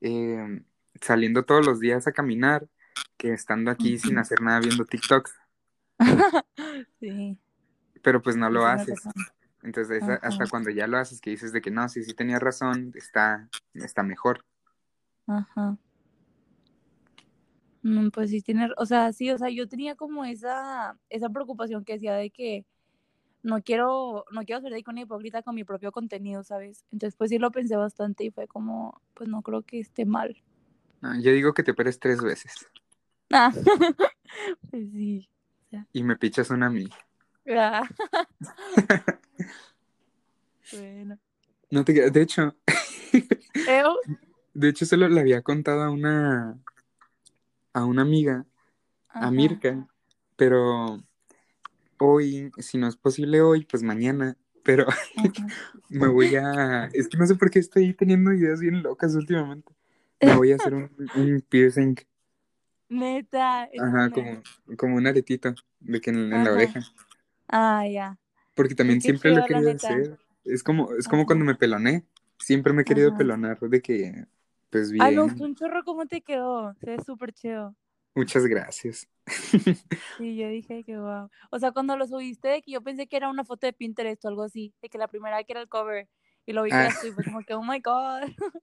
eh, 0.00 0.62
saliendo 1.00 1.44
todos 1.44 1.64
los 1.64 1.80
días 1.80 2.06
a 2.06 2.12
caminar 2.12 2.66
que 3.16 3.32
estando 3.32 3.70
aquí 3.70 3.98
sin 3.98 4.18
hacer 4.18 4.40
nada 4.42 4.60
viendo 4.60 4.84
TikToks, 4.84 5.32
sí, 7.00 7.38
pero 8.02 8.20
pues 8.20 8.36
no 8.36 8.50
lo 8.50 8.66
haces. 8.66 9.00
Entonces 9.62 10.02
Ajá. 10.02 10.18
hasta 10.22 10.48
cuando 10.48 10.70
ya 10.70 10.86
lo 10.86 10.98
haces 10.98 11.20
que 11.20 11.30
dices 11.30 11.52
de 11.52 11.60
que 11.60 11.70
no, 11.70 11.88
sí, 11.88 12.02
sí 12.02 12.14
tenía 12.14 12.38
razón, 12.38 12.92
está, 12.96 13.48
está 13.74 14.02
mejor. 14.02 14.44
Ajá. 15.26 15.76
Mm, 17.82 18.10
Pues 18.10 18.30
sí, 18.30 18.40
tiene, 18.42 18.70
o 18.76 18.86
sea, 18.86 19.12
sí, 19.12 19.30
o 19.30 19.38
sea, 19.38 19.50
yo 19.50 19.68
tenía 19.68 19.94
como 19.94 20.24
esa, 20.24 20.98
esa 21.10 21.28
preocupación 21.28 21.84
que 21.84 21.94
decía 21.94 22.14
de 22.14 22.30
que 22.30 22.64
no 23.42 23.62
quiero, 23.62 24.24
no 24.32 24.42
quiero 24.44 24.60
ser 24.62 24.72
de 24.72 24.84
una 24.86 25.02
hipócrita 25.02 25.42
con 25.42 25.54
mi 25.54 25.64
propio 25.64 25.92
contenido, 25.92 26.44
¿sabes? 26.44 26.84
Entonces, 26.92 27.16
pues 27.16 27.30
sí 27.30 27.38
lo 27.38 27.50
pensé 27.52 27.76
bastante 27.76 28.24
y 28.24 28.30
fue 28.30 28.46
como, 28.48 29.00
pues 29.14 29.28
no 29.28 29.42
creo 29.42 29.62
que 29.62 29.80
esté 29.80 30.04
mal. 30.06 30.42
No, 31.02 31.20
yo 31.20 31.32
digo 31.32 31.52
que 31.52 31.62
te 31.62 31.72
operes 31.72 31.98
tres 31.98 32.22
veces 32.22 32.54
Ah, 33.30 33.52
pues 34.70 34.90
sí. 34.92 35.28
y 35.92 36.02
me 36.02 36.16
pichas 36.16 36.50
una 36.50 36.66
a 36.66 36.70
mí. 36.70 36.88
ah. 37.54 37.82
bueno. 40.72 41.18
No 41.70 41.84
te, 41.84 42.10
de 42.10 42.22
hecho, 42.22 42.54
¿Eu? 43.68 43.96
De 44.54 44.68
hecho, 44.68 44.84
solo 44.84 45.08
le 45.08 45.20
había 45.20 45.42
contado 45.42 45.82
a 45.82 45.90
una, 45.90 46.58
a 47.72 47.84
una 47.84 48.02
amiga, 48.02 48.44
a 49.08 49.30
Mirka, 49.30 49.88
pero 50.36 51.02
hoy, 51.98 52.52
si 52.58 52.76
no 52.78 52.88
es 52.88 52.96
posible 52.96 53.40
hoy, 53.40 53.64
pues 53.64 53.82
mañana. 53.82 54.36
Pero 54.64 54.86
me 55.88 56.06
voy 56.06 56.36
a... 56.36 56.84
Es 56.92 57.08
que 57.08 57.16
no 57.18 57.26
sé 57.26 57.34
por 57.34 57.50
qué 57.50 57.58
estoy 57.58 57.94
teniendo 57.94 58.32
ideas 58.32 58.60
bien 58.60 58.82
locas 58.82 59.14
últimamente. 59.14 59.72
Me 60.22 60.36
voy 60.36 60.52
a 60.52 60.56
hacer 60.56 60.74
un, 60.74 60.90
un 61.14 61.44
piercing, 61.48 61.96
Neta, 62.88 63.68
¿en 63.72 63.82
ajá, 63.82 64.10
como, 64.10 64.42
como 64.76 64.96
un 64.96 65.06
aretito, 65.06 65.54
de 65.80 66.00
que 66.00 66.10
en, 66.10 66.32
en 66.32 66.44
la 66.44 66.52
oreja. 66.52 66.80
Ah, 67.48 67.86
ya. 67.86 68.18
Porque 68.54 68.74
también 68.74 69.00
siempre 69.00 69.30
lo 69.30 69.40
he 69.40 69.44
querido 69.44 69.72
hacer. 69.72 70.18
Es 70.44 70.62
como, 70.62 70.92
es 70.94 71.06
como 71.06 71.22
Ajá. 71.22 71.26
cuando 71.26 71.44
me 71.44 71.54
peloné. 71.54 72.04
Siempre 72.38 72.72
me 72.72 72.82
he 72.82 72.84
querido 72.84 73.08
Ajá. 73.08 73.18
pelonar 73.18 73.58
de 73.60 73.80
que, 73.80 74.26
pues 74.70 74.90
Ay, 74.92 75.14
bien. 75.14 75.22
gustó 75.22 75.44
un 75.44 75.54
chorro 75.54 75.84
cómo 75.84 76.06
te 76.06 76.20
quedó. 76.20 76.74
Se 76.80 76.86
ve 76.86 77.02
súper 77.04 77.32
chido. 77.32 77.74
Muchas 78.14 78.46
gracias. 78.46 79.08
Sí, 80.18 80.36
yo 80.36 80.48
dije 80.48 80.84
que 80.84 80.98
wow. 80.98 81.30
O 81.50 81.58
sea, 81.58 81.72
cuando 81.72 81.96
lo 81.96 82.06
subiste, 82.06 82.48
de 82.48 82.62
que 82.62 82.72
yo 82.72 82.82
pensé 82.82 83.06
que 83.06 83.16
era 83.16 83.30
una 83.30 83.44
foto 83.44 83.66
de 83.66 83.72
Pinterest 83.72 84.24
o 84.24 84.28
algo 84.28 84.42
así, 84.42 84.74
de 84.82 84.88
que 84.90 84.98
la 84.98 85.08
primera 85.08 85.42
que 85.42 85.52
era 85.52 85.62
el 85.62 85.68
cover 85.68 86.08
y 86.44 86.52
lo 86.52 86.62
vi 86.64 86.70
que 86.70 86.76
Ah, 86.76 86.90
y 87.02 87.10
fue 87.12 87.24
como 87.24 87.40
que, 87.42 87.54
oh 87.54 87.62
my 87.62 87.80
god. 87.80 88.22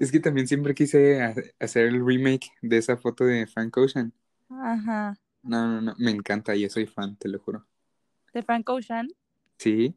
es 0.00 0.12
que 0.12 0.20
también 0.20 0.46
siempre 0.48 0.74
quise 0.74 1.22
ha- 1.22 1.34
hacer 1.60 1.86
el 1.86 2.04
remake 2.04 2.52
de 2.62 2.78
esa 2.78 2.96
foto 2.96 3.24
de 3.24 3.46
Frank 3.46 3.76
Ocean. 3.76 4.12
Ajá. 4.48 5.14
No, 5.42 5.68
no, 5.68 5.80
no, 5.80 5.94
me 5.98 6.10
encanta, 6.10 6.56
yo 6.56 6.68
soy 6.68 6.86
fan, 6.86 7.16
te 7.16 7.28
lo 7.28 7.38
juro. 7.38 7.64
De 8.34 8.42
Frank 8.42 8.68
Ocean. 8.68 9.08
Sí, 9.58 9.96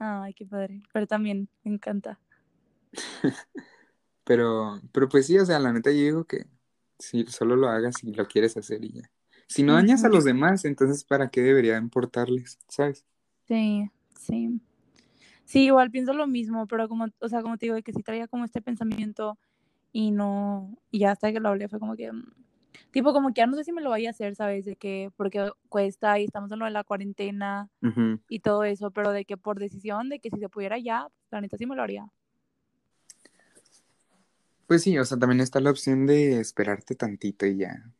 Ay, 0.00 0.34
qué 0.34 0.44
padre. 0.44 0.82
Pero 0.92 1.06
también 1.06 1.48
me 1.62 1.72
encanta. 1.74 2.18
pero, 4.24 4.80
pero 4.92 5.08
pues 5.08 5.26
sí, 5.26 5.38
o 5.38 5.46
sea, 5.46 5.58
la 5.58 5.72
neta 5.72 5.90
yo 5.90 5.98
digo 5.98 6.24
que 6.26 6.46
sí, 6.98 7.24
solo 7.28 7.56
lo 7.56 7.68
hagas 7.68 7.96
si 7.98 8.12
lo 8.12 8.26
quieres 8.26 8.56
hacer 8.56 8.84
y 8.84 8.92
ya. 8.94 9.10
Si 9.48 9.62
no 9.62 9.74
dañas 9.74 10.04
a 10.04 10.08
los 10.10 10.24
demás, 10.24 10.64
entonces 10.64 11.04
¿para 11.04 11.30
qué 11.30 11.42
debería 11.42 11.78
importarles? 11.78 12.58
¿Sabes? 12.68 13.06
Sí, 13.48 13.90
sí. 14.18 14.60
Sí, 15.48 15.64
igual 15.64 15.90
pienso 15.90 16.12
lo 16.12 16.26
mismo, 16.26 16.66
pero 16.66 16.90
como, 16.90 17.06
o 17.20 17.28
sea, 17.30 17.40
como 17.40 17.56
te 17.56 17.64
digo, 17.64 17.74
de 17.74 17.82
que 17.82 17.94
sí 17.94 18.02
traía 18.02 18.28
como 18.28 18.44
este 18.44 18.60
pensamiento 18.60 19.38
y 19.92 20.10
no, 20.10 20.76
y 20.90 20.98
ya 20.98 21.12
hasta 21.12 21.32
que 21.32 21.40
lo 21.40 21.48
hablé 21.48 21.70
fue 21.70 21.78
como 21.78 21.96
que, 21.96 22.12
mm, 22.12 22.34
tipo, 22.90 23.14
como 23.14 23.32
que 23.32 23.40
ya 23.40 23.46
no 23.46 23.56
sé 23.56 23.64
si 23.64 23.72
me 23.72 23.80
lo 23.80 23.88
vaya 23.88 24.10
a 24.10 24.12
hacer, 24.12 24.36
¿sabes? 24.36 24.66
De 24.66 24.76
que, 24.76 25.10
porque 25.16 25.50
cuesta 25.70 26.18
y 26.18 26.24
estamos 26.24 26.52
en 26.52 26.58
lo 26.58 26.66
de 26.66 26.72
la 26.72 26.84
cuarentena 26.84 27.70
y 28.28 28.40
todo 28.40 28.64
eso, 28.64 28.90
pero 28.90 29.10
de 29.10 29.24
que 29.24 29.38
por 29.38 29.58
decisión, 29.58 30.10
de 30.10 30.20
que 30.20 30.28
si 30.28 30.38
se 30.38 30.50
pudiera 30.50 30.76
ya, 30.78 31.08
la 31.30 31.40
neta 31.40 31.56
sí 31.56 31.64
me 31.64 31.76
lo 31.76 31.82
haría. 31.82 32.06
Pues 34.66 34.82
sí, 34.82 34.98
o 34.98 35.04
sea, 35.06 35.18
también 35.18 35.40
está 35.40 35.60
la 35.60 35.70
opción 35.70 36.04
de 36.04 36.40
esperarte 36.40 36.94
tantito 36.94 37.46
y 37.46 37.56
ya. 37.56 37.90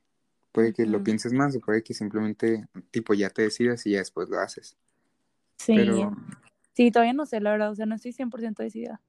Puede 0.52 0.75
que 0.75 0.85
lo 0.85 1.02
pienses 1.02 1.33
más 1.33 1.57
o 1.57 1.61
puede 1.61 1.83
que 1.83 1.95
simplemente, 1.95 2.69
tipo, 2.90 3.14
ya 3.14 3.31
te 3.31 3.40
decidas 3.40 3.87
y 3.87 3.93
ya 3.93 4.00
después 4.00 4.28
lo 4.28 4.38
haces. 4.38 4.76
Sí, 5.57 5.73
Pero, 5.75 6.12
sí, 6.79 6.93
todavía 6.93 7.13
no 7.13 7.27
sé, 7.27 7.41
la 7.41 7.51
verdad, 7.51 7.73
o 7.73 7.75
sea, 7.75 7.87
no 7.87 7.97
estoy 7.97 8.13
100% 8.13 8.63
decidida. 8.63 9.01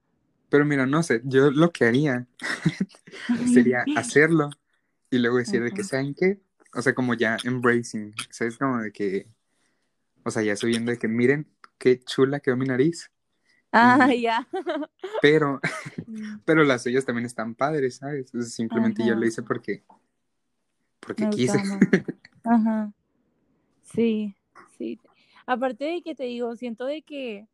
pero 0.49 0.65
mira, 0.65 0.87
no 0.87 1.03
sé, 1.03 1.21
yo 1.23 1.51
lo 1.51 1.71
que 1.71 1.85
haría 1.85 2.25
sería 3.53 3.85
hacerlo 3.95 4.49
y 5.11 5.19
luego 5.19 5.37
decir 5.37 5.61
de 5.61 5.71
que. 5.71 5.83
¿saben 5.83 6.15
qué? 6.15 6.39
O 6.73 6.81
sea, 6.81 6.95
como 6.95 7.13
ya 7.13 7.37
embracing, 7.43 8.15
¿sabes? 8.31 8.57
Como 8.57 8.79
de 8.79 8.91
que, 8.91 9.27
o 10.23 10.31
sea, 10.31 10.41
ya 10.41 10.55
subiendo 10.55 10.89
de 10.91 10.97
que, 10.97 11.07
miren 11.07 11.45
qué 11.77 11.99
chula 11.99 12.39
quedó 12.39 12.57
mi 12.57 12.65
nariz. 12.65 13.11
Ah, 13.71 14.11
ya. 14.15 14.47
pero, 15.21 15.61
Mm, 16.07 16.39
pero 16.43 16.63
las 16.63 16.81
suyas 16.81 17.05
también 17.05 17.27
están 17.27 17.53
padres, 17.53 17.97
¿sabes? 17.97 18.25
Entonces, 18.25 18.55
simplemente 18.55 19.05
yo 19.05 19.13
lo 19.13 19.27
hice 19.27 19.43
porque, 19.43 19.83
porque 20.99 21.25
me 21.25 21.29
quise. 21.29 21.61
Ajá, 22.43 22.91
sí, 23.83 24.33
sí. 24.75 24.99
Aparte 25.45 25.85
de 25.85 26.01
que 26.01 26.15
te 26.15 26.23
digo, 26.23 26.55
siento 26.55 26.85
de 26.85 27.03
que, 27.03 27.47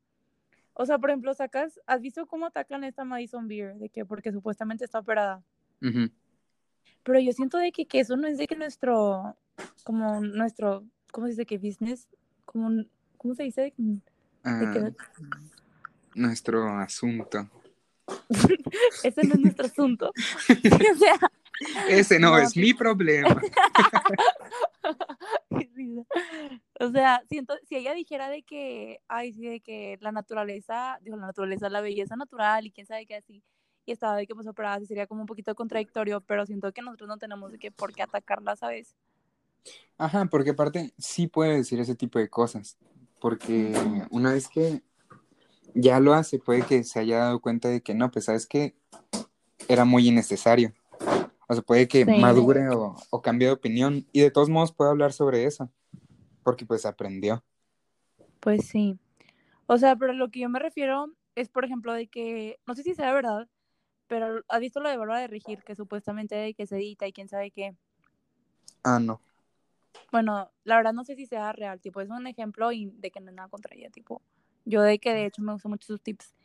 o 0.76 0.86
sea, 0.86 0.98
por 0.98 1.10
ejemplo, 1.10 1.34
sacas, 1.34 1.80
¿has 1.88 2.02
visto 2.02 2.26
cómo 2.28 2.46
atacan 2.46 2.84
a 2.84 2.88
esta 2.88 3.06
Madison 3.06 3.48
Beer? 3.48 3.76
De 3.76 3.90
que 3.90 4.06
porque 4.06 4.32
supuestamente 4.32 4.84
está 4.84 5.00
operada. 5.00 5.42
Pero 5.80 7.20
yo 7.20 7.32
siento 7.32 7.58
de 7.58 7.72
que, 7.72 7.86
que 7.86 8.02
eso 8.02 8.18
no 8.18 8.28
es 8.28 8.38
de 8.38 8.46
que 8.46 8.56
nuestro, 8.56 9.38
como 9.84 10.20
nuestro, 10.20 10.86
¿cómo 11.12 11.28
se 11.28 11.32
dice 11.32 11.46
que 11.46 11.58
business? 11.58 12.10
Como, 12.44 12.84
¿cómo 13.18 13.36
se 13.36 13.44
dice? 13.44 13.74
De 13.78 14.02
Ah, 14.44 14.72
que 14.74 14.94
nuestro 16.14 16.78
asunto. 16.78 17.50
ese 19.04 19.24
no 19.24 19.34
es 19.34 19.40
nuestro 19.40 19.66
asunto. 19.66 20.12
o 20.50 20.98
sea, 20.98 21.32
Ese 21.88 22.20
no, 22.20 22.32
No, 22.32 22.38
es 22.38 22.56
mi 22.56 22.74
problema. 22.74 23.42
O 26.96 26.98
sea, 26.98 27.22
siento, 27.28 27.56
si 27.68 27.76
ella 27.76 27.94
dijera 27.94 28.30
de 28.30 28.44
que, 28.44 29.02
ay, 29.10 29.34
sí, 29.34 29.46
de 29.46 29.60
que 29.60 29.98
la 30.00 30.14
naturaleza, 30.14 30.98
digo, 31.02 31.18
la 31.18 31.26
naturaleza, 31.28 31.68
la 31.70 31.82
belleza 31.82 32.16
natural 32.16 32.66
y 32.66 32.72
quién 32.72 32.88
sabe 32.88 33.06
qué 33.06 33.16
así, 33.18 33.44
y 33.86 33.92
estaba 33.92 34.16
de 34.16 34.26
que 34.26 34.34
pues 34.34 34.48
operada, 34.48 34.80
sería 34.86 35.06
como 35.06 35.20
un 35.22 35.28
poquito 35.28 35.54
contradictorio, 35.56 36.22
pero 36.22 36.46
siento 36.46 36.72
que 36.72 36.82
nosotros 36.82 37.10
no 37.10 37.18
tenemos 37.18 37.52
de 37.52 37.60
que 37.60 37.70
por 37.72 37.94
qué 37.94 38.02
atacarla, 38.04 38.56
¿sabes? 38.56 38.96
Ajá, 39.98 40.26
porque 40.26 40.52
aparte 40.52 40.94
sí 40.98 41.28
puede 41.28 41.58
decir 41.58 41.80
ese 41.80 41.96
tipo 41.96 42.20
de 42.20 42.30
cosas. 42.30 42.78
Porque 43.20 43.74
una 44.12 44.34
vez 44.34 44.50
que 44.50 44.84
ya 45.76 46.00
lo 46.00 46.14
hace, 46.14 46.40
puede 46.40 46.64
que 46.64 46.84
se 46.84 47.00
haya 47.00 47.20
dado 47.20 47.42
cuenta 47.42 47.70
de 47.70 47.82
que 47.82 47.96
no, 47.96 48.12
pues 48.12 48.26
sabes 48.26 48.48
que 48.48 48.76
era 49.70 49.86
muy 49.86 50.08
innecesario. 50.10 50.74
O 51.50 51.54
sea, 51.54 51.64
puede 51.64 51.88
que 51.88 52.06
Sí, 52.06 52.14
madure 52.16 52.70
o, 52.70 52.96
o 53.10 53.22
cambie 53.22 53.48
de 53.50 53.54
opinión 53.54 54.08
y 54.14 54.22
de 54.22 54.32
todos 54.32 54.50
modos 54.50 54.74
puede 54.74 54.92
hablar 54.92 55.14
sobre 55.14 55.46
eso. 55.46 55.72
Porque 56.46 56.64
pues 56.64 56.86
aprendió. 56.86 57.44
pues 58.40 58.68
sí. 58.68 59.00
O 59.66 59.80
sea, 59.80 59.96
pero 59.96 60.14
lo 60.14 60.30
que 60.30 60.42
yo 60.42 60.48
me 60.48 60.60
refiero 60.60 61.12
es, 61.34 61.50
por 61.50 61.66
ejemplo, 61.66 61.92
de 61.92 62.06
que, 62.06 62.60
no 62.68 62.76
sé 62.76 62.84
si 62.84 62.94
sea 62.94 63.12
verdad, 63.16 63.50
pero 64.06 64.44
¿has 64.48 64.60
visto 64.60 64.80
lo 64.80 64.90
de 64.90 64.98
Bárbara 64.98 65.22
de 65.22 65.28
Regir, 65.28 65.64
que 65.64 65.76
supuestamente 65.76 66.36
de 66.36 66.54
que 66.54 66.68
se 66.68 66.76
edita 66.78 67.08
y 67.08 67.14
quién 67.14 67.28
sabe 67.28 67.50
qué? 67.50 67.76
Ah, 68.84 69.00
no. 69.00 69.20
Bueno, 70.12 70.52
la 70.66 70.76
verdad 70.76 70.94
no 70.94 71.04
sé 71.04 71.16
si 71.16 71.26
sea 71.26 71.52
real, 71.52 71.82
tipo, 71.82 72.00
es 72.00 72.12
un 72.12 72.28
ejemplo 72.28 72.72
y 72.72 72.92
de 72.92 73.10
que 73.10 73.20
no 73.22 73.32
es 73.32 73.36
nada 73.36 73.50
contra 73.50 73.76
ella, 73.76 73.90
tipo, 73.90 74.22
yo 74.66 74.84
de 74.84 75.00
que 75.00 75.16
de 75.16 75.26
hecho 75.26 75.42
me 75.42 75.52
gustan 75.52 75.72
mucho 75.72 75.88
sus 75.88 76.04
tips, 76.04 76.36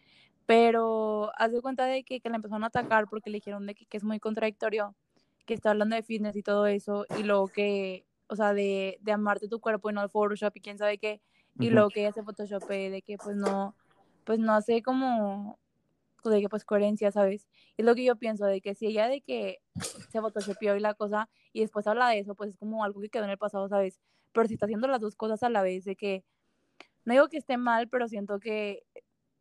pero 0.47 1.31
haz 1.37 1.53
de 1.53 1.61
cuenta 1.61 1.85
de 1.85 2.05
que, 2.05 2.21
que 2.21 2.31
la 2.31 2.37
empezaron 2.37 2.65
a 2.65 2.69
atacar 2.69 3.07
porque 3.07 3.29
le 3.29 3.37
dijeron 3.37 3.67
de 3.67 3.75
que, 3.75 3.85
que 3.85 3.99
es 3.99 4.05
muy 4.05 4.19
contradictorio, 4.19 4.97
que 5.45 5.53
está 5.53 5.73
hablando 5.73 5.95
de 5.95 6.03
fitness 6.03 6.37
y 6.37 6.43
todo 6.43 6.67
eso, 6.67 7.05
y 7.19 7.23
luego 7.23 7.49
que, 7.49 8.07
o 8.31 8.37
sea, 8.37 8.55
de, 8.55 8.97
de 9.01 9.13
amarte 9.13 9.49
tu 9.49 9.61
cuerpo 9.61 9.91
y 9.91 9.93
no 9.93 10.03
el 10.03 10.09
Photoshop 10.09 10.57
y 10.57 10.61
quién 10.61 10.79
sabe 10.79 10.99
qué, 10.99 11.21
y 11.59 11.67
Ujú. 11.67 11.75
luego 11.75 11.91
que 11.91 12.01
ella 12.01 12.13
se 12.13 12.23
photoshopee, 12.23 12.89
de 12.89 13.03
que 13.03 13.19
pues 13.19 13.37
no, 13.37 13.77
pues 14.23 14.39
no 14.39 14.55
hace 14.55 14.83
como, 14.83 15.59
de 16.25 16.41
que 16.41 16.49
pues 16.49 16.65
coherencia, 16.65 17.11
¿sabes? 17.11 17.49
Es 17.77 17.85
lo 17.85 17.95
que 17.97 18.05
yo 18.05 18.15
pienso, 18.17 18.47
de 18.47 18.61
que 18.61 18.77
si 18.77 18.87
ella 18.87 19.09
de 19.09 19.21
que 19.21 19.61
se 20.13 20.21
photoshopeó 20.21 20.77
y 20.77 20.81
la 20.81 20.95
cosa, 20.95 21.29
y 21.53 21.61
después 21.61 21.89
habla 21.89 22.09
de 22.09 22.21
eso, 22.21 22.37
pues 22.37 22.51
es 22.51 22.57
como 22.57 22.85
algo 22.85 23.01
que 23.01 23.11
quedó 23.11 23.25
en 23.25 23.31
el 23.31 23.39
pasado, 23.39 23.69
¿sabes? 23.69 24.01
Pero 24.33 24.47
si 24.47 24.55
está 24.55 24.67
haciendo 24.67 24.87
las 24.87 25.01
dos 25.01 25.17
cosas 25.17 25.43
a 25.43 25.51
la 25.51 25.63
vez, 25.63 25.85
de 25.85 25.97
que, 25.97 26.25
no 27.05 27.15
digo 27.15 27.29
que 27.29 27.39
esté 27.39 27.57
mal, 27.57 27.89
pero 27.89 28.07
siento 28.07 28.39
que, 28.39 28.85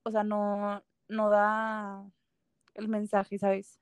o 0.01 0.10
sea, 0.10 0.24
no, 0.24 0.84
no 1.08 1.29
da 1.29 2.10
el 2.74 2.88
mensaje, 2.88 3.38
¿sabes? 3.38 3.79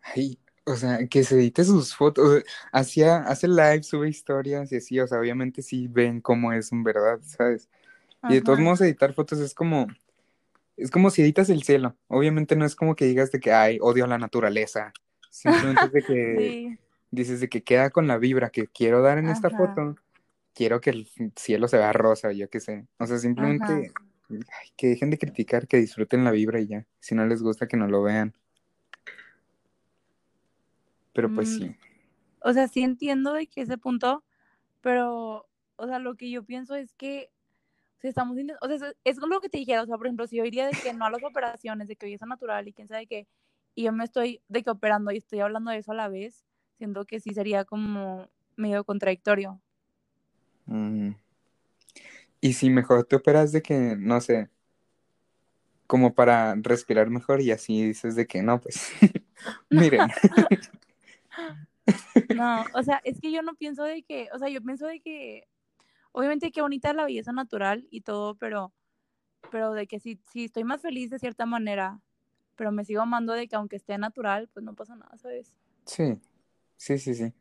Ay, 0.00 0.38
o 0.64 0.76
sea, 0.76 1.06
que 1.08 1.24
se 1.24 1.36
edite 1.36 1.64
sus 1.64 1.94
fotos. 1.94 2.44
Hacía, 2.72 3.18
hace 3.18 3.48
live, 3.48 3.82
sube 3.82 4.08
historias 4.08 4.70
y 4.72 4.76
así. 4.76 5.00
O 5.00 5.06
sea, 5.06 5.18
obviamente 5.18 5.62
sí 5.62 5.88
ven 5.88 6.20
cómo 6.20 6.52
es 6.52 6.72
en 6.72 6.84
verdad, 6.84 7.20
¿sabes? 7.22 7.68
Y 8.28 8.34
de 8.34 8.42
todos 8.42 8.60
modos, 8.60 8.80
editar 8.80 9.12
fotos 9.14 9.40
es 9.40 9.52
como, 9.52 9.88
es 10.76 10.90
como 10.90 11.10
si 11.10 11.22
editas 11.22 11.50
el 11.50 11.64
cielo. 11.64 11.96
Obviamente 12.06 12.54
no 12.54 12.64
es 12.64 12.76
como 12.76 12.94
que 12.94 13.06
digas 13.06 13.32
de 13.32 13.40
que, 13.40 13.52
ay, 13.52 13.78
odio 13.80 14.04
a 14.04 14.08
la 14.08 14.18
naturaleza. 14.18 14.92
Simplemente 15.30 15.86
es 15.86 15.92
de 15.92 16.02
que 16.06 16.36
sí, 16.38 16.78
dices 17.10 17.40
de 17.40 17.48
que 17.48 17.62
queda 17.64 17.90
con 17.90 18.06
la 18.06 18.18
vibra 18.18 18.50
que 18.50 18.68
quiero 18.68 19.02
dar 19.02 19.18
en 19.18 19.28
esta 19.28 19.50
foto. 19.50 19.96
Quiero 20.54 20.80
que 20.80 20.90
el 20.90 21.08
cielo 21.34 21.66
se 21.66 21.78
vea 21.78 21.92
rosa, 21.92 22.30
yo 22.30 22.48
qué 22.48 22.60
sé. 22.60 22.86
O 22.98 23.06
sea, 23.06 23.16
ajá. 23.16 23.22
simplemente 23.22 23.92
ay, 24.30 24.68
que 24.76 24.88
dejen 24.88 25.10
de 25.10 25.18
criticar, 25.18 25.66
que 25.66 25.78
disfruten 25.78 26.24
la 26.24 26.30
vibra 26.30 26.60
y 26.60 26.68
ya. 26.68 26.86
Si 27.00 27.14
no 27.14 27.26
les 27.26 27.42
gusta, 27.42 27.66
que 27.66 27.76
no 27.76 27.88
lo 27.88 28.02
vean. 28.02 28.34
Pero 31.12 31.32
pues 31.32 31.48
Mm, 31.50 31.58
sí. 31.58 31.76
o 32.40 32.52
sea, 32.52 32.68
sí 32.68 32.82
entiendo 32.82 33.32
de 33.34 33.46
que 33.46 33.62
ese 33.62 33.78
punto, 33.78 34.24
pero, 34.80 35.48
o 35.76 35.86
sea, 35.86 35.98
lo 35.98 36.16
que 36.16 36.30
yo 36.30 36.44
pienso 36.44 36.74
es 36.74 36.92
que 36.94 37.30
si 38.00 38.08
estamos, 38.08 38.36
o 38.60 38.66
sea, 38.66 38.76
es, 38.76 38.96
es 39.04 39.18
lo 39.18 39.40
que 39.40 39.48
te 39.48 39.58
dijera, 39.58 39.82
o 39.82 39.86
sea, 39.86 39.96
por 39.96 40.06
ejemplo, 40.06 40.26
si 40.26 40.36
yo 40.36 40.44
iría 40.44 40.66
de 40.66 40.72
que 40.72 40.92
no 40.92 41.06
a 41.06 41.10
las 41.10 41.22
operaciones, 41.24 41.88
de 41.88 41.96
que 41.96 42.06
belleza 42.06 42.26
natural 42.26 42.66
y 42.68 42.72
quién 42.72 42.88
sabe 42.88 43.06
qué, 43.06 43.28
y 43.74 43.84
yo 43.84 43.92
me 43.92 44.04
estoy 44.04 44.42
de 44.48 44.62
que 44.62 44.70
operando 44.70 45.12
y 45.12 45.18
estoy 45.18 45.40
hablando 45.40 45.70
de 45.70 45.78
eso 45.78 45.92
a 45.92 45.94
la 45.94 46.08
vez, 46.08 46.44
siento 46.78 47.04
que 47.06 47.20
sí 47.20 47.30
sería 47.34 47.64
como 47.64 48.28
medio 48.56 48.84
contradictorio. 48.84 49.60
Mm. 50.66 51.10
Y 52.40 52.52
si 52.54 52.70
mejor 52.70 53.04
te 53.04 53.16
operas 53.16 53.52
de 53.52 53.62
que, 53.62 53.96
no 53.96 54.20
sé, 54.20 54.50
como 55.86 56.14
para 56.14 56.54
respirar 56.56 57.10
mejor 57.10 57.40
y 57.40 57.52
así 57.52 57.86
dices 57.86 58.16
de 58.16 58.26
que 58.26 58.42
no, 58.42 58.60
pues 58.60 58.90
Miren. 59.70 60.08
No, 62.34 62.64
o 62.74 62.82
sea, 62.82 63.00
es 63.04 63.20
que 63.20 63.32
yo 63.32 63.42
no 63.42 63.54
pienso 63.54 63.84
de 63.84 64.02
que, 64.02 64.28
o 64.32 64.38
sea, 64.38 64.48
yo 64.48 64.62
pienso 64.62 64.86
de 64.86 65.00
que, 65.00 65.48
obviamente 66.12 66.50
qué 66.50 66.62
bonita 66.62 66.90
es 66.90 66.96
la 66.96 67.04
belleza 67.04 67.32
natural 67.32 67.86
y 67.90 68.02
todo, 68.02 68.36
pero, 68.36 68.72
pero 69.50 69.72
de 69.72 69.86
que 69.86 70.00
si, 70.00 70.20
si 70.30 70.44
estoy 70.44 70.64
más 70.64 70.82
feliz 70.82 71.10
de 71.10 71.18
cierta 71.18 71.46
manera, 71.46 72.00
pero 72.56 72.72
me 72.72 72.84
sigo 72.84 73.02
amando 73.02 73.32
de 73.32 73.48
que 73.48 73.56
aunque 73.56 73.76
esté 73.76 73.98
natural, 73.98 74.48
pues 74.52 74.64
no 74.64 74.74
pasa 74.74 74.94
nada, 74.94 75.16
¿sabes? 75.18 75.54
Sí, 75.86 76.18
sí, 76.76 76.98
sí, 76.98 77.14
sí. 77.14 77.32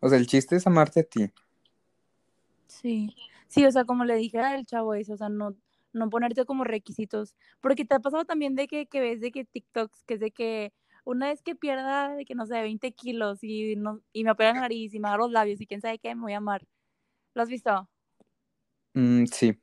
O 0.00 0.08
sea, 0.08 0.18
el 0.18 0.26
chiste 0.26 0.56
es 0.56 0.66
amarte 0.66 1.00
a 1.00 1.04
ti. 1.04 1.30
Sí, 2.66 3.14
sí, 3.48 3.64
o 3.66 3.72
sea, 3.72 3.84
como 3.84 4.04
le 4.04 4.14
dije 4.14 4.38
al 4.38 4.64
chavo 4.64 4.94
eso, 4.94 5.14
o 5.14 5.16
sea, 5.16 5.28
no, 5.28 5.54
no 5.92 6.08
ponerte 6.08 6.44
como 6.44 6.64
requisitos, 6.64 7.34
porque 7.60 7.84
te 7.84 7.94
ha 7.94 8.00
pasado 8.00 8.24
también 8.24 8.54
de 8.54 8.68
que, 8.68 8.86
que 8.86 9.00
ves 9.00 9.20
de 9.20 9.32
que 9.32 9.44
TikToks, 9.44 10.04
que 10.04 10.14
es 10.14 10.20
de 10.20 10.30
que 10.30 10.72
una 11.04 11.28
vez 11.28 11.42
que 11.42 11.54
pierda, 11.54 12.14
de 12.14 12.24
que 12.24 12.34
no 12.34 12.46
sé, 12.46 12.60
20 12.62 12.92
kilos 12.92 13.42
y, 13.42 13.76
no, 13.76 14.00
y 14.12 14.24
me 14.24 14.30
opera 14.32 14.52
la 14.54 14.60
nariz 14.60 14.94
y 14.94 15.00
me 15.00 15.08
agarro 15.08 15.24
los 15.24 15.32
labios 15.32 15.60
y 15.60 15.66
quién 15.66 15.80
sabe 15.80 15.98
qué, 15.98 16.14
me 16.14 16.22
voy 16.22 16.32
a 16.34 16.38
amar. 16.38 16.66
¿Lo 17.34 17.42
has 17.42 17.48
visto? 17.48 17.88
Mm, 18.94 19.24
sí, 19.26 19.58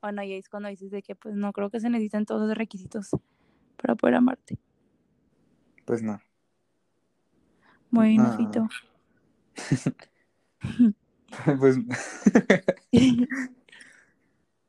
Bueno, 0.00 0.22
y 0.22 0.34
es 0.34 0.48
cuando 0.48 0.68
dices 0.68 0.90
de 0.90 1.02
que 1.02 1.14
pues 1.14 1.34
no 1.34 1.52
creo 1.52 1.70
que 1.70 1.80
se 1.80 1.90
necesitan 1.90 2.26
todos 2.26 2.42
esos 2.44 2.58
requisitos 2.58 3.10
para 3.76 3.94
poder 3.94 4.16
amarte. 4.16 4.58
pues 5.84 6.02
no. 6.02 6.20
Bueno, 7.90 8.24
Ah. 8.24 8.36
Fito. 8.36 8.68
Pues 11.58 11.76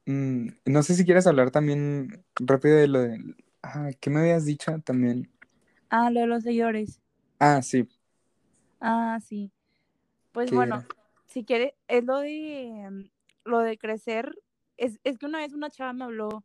mm, 0.05 0.47
no 0.65 0.83
sé 0.83 0.95
si 0.95 1.05
quieres 1.05 1.27
hablar 1.27 1.51
también 1.51 2.25
rápido 2.35 2.77
de 2.77 2.87
lo 2.87 3.01
de... 3.01 3.35
Ah, 3.61 3.91
¿qué 3.99 4.09
me 4.09 4.21
habías 4.21 4.45
dicho 4.45 4.79
también? 4.79 5.31
Ah, 5.89 6.09
lo 6.11 6.19
de 6.21 6.27
los 6.27 6.43
seguidores. 6.43 6.99
Ah, 7.39 7.61
sí, 7.61 7.87
Ah, 8.79 9.19
sí. 9.23 9.51
Pues 10.31 10.49
¿qué 10.49 10.55
bueno, 10.55 10.83
si 11.27 11.43
quieres, 11.43 11.73
es 11.87 12.03
lo 12.03 12.19
de 12.19 12.87
mm, 12.91 13.49
lo 13.49 13.59
de 13.59 13.77
crecer. 13.77 14.35
Es, 14.77 14.99
es 15.03 15.17
que 15.17 15.25
una 15.25 15.39
vez 15.39 15.53
una 15.53 15.69
chava 15.69 15.93
me 15.93 16.03
habló 16.05 16.43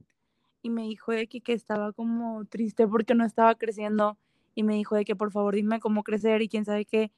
y 0.63 0.71
me 0.71 0.83
dijo 0.83 1.13
de 1.13 1.27
que, 1.29 1.41
que 1.41 1.53
estaba 1.53 1.93
como 1.93 2.45
triste 2.47 2.87
porque 2.87 3.15
no 3.15 3.25
estaba 3.25 3.55
creciendo 3.57 4.19
y 4.55 4.63
me 4.63 4.75
dijo 4.75 4.97
de 4.97 5.05
que 5.05 5.17
por 5.17 5.33
favor 5.33 5.55
dime 5.55 5.81
cómo 5.81 6.03
crecer 6.05 6.43
y 6.43 6.49
quién 6.49 6.65
sabe 6.65 6.85
qué. 6.85 7.13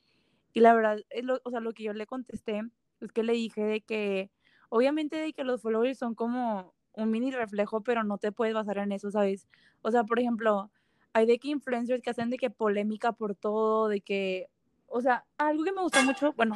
Y 0.54 0.60
la 0.60 0.74
verdad, 0.74 0.98
lo, 1.22 1.40
o 1.44 1.50
sea, 1.50 1.60
lo 1.60 1.72
que 1.72 1.84
yo 1.84 1.92
le 1.92 2.06
contesté 2.06 2.62
es 3.00 3.12
que 3.12 3.22
le 3.22 3.32
dije 3.34 3.62
de 3.62 3.80
que 3.80 4.30
obviamente 4.68 5.16
de 5.16 5.32
que 5.32 5.44
los 5.44 5.62
followers 5.62 5.98
son 5.98 6.14
como 6.14 6.74
un 6.92 7.10
mini 7.10 7.30
reflejo, 7.30 7.82
pero 7.82 8.04
no 8.04 8.18
te 8.18 8.32
puedes 8.32 8.54
basar 8.54 8.78
en 8.78 8.92
eso, 8.92 9.10
¿sabes? 9.10 9.48
O 9.82 9.90
sea, 9.90 10.04
por 10.04 10.18
ejemplo, 10.20 10.70
hay 11.12 11.26
de 11.26 11.38
que 11.38 11.48
influencers 11.48 12.02
que 12.02 12.10
hacen 12.10 12.30
de 12.30 12.38
que 12.38 12.50
polémica 12.50 13.12
por 13.12 13.34
todo, 13.34 13.88
de 13.88 14.00
que, 14.00 14.48
o 14.86 15.00
sea, 15.00 15.24
algo 15.38 15.64
que 15.64 15.72
me 15.72 15.82
gustó 15.82 16.02
mucho, 16.02 16.32
bueno, 16.34 16.54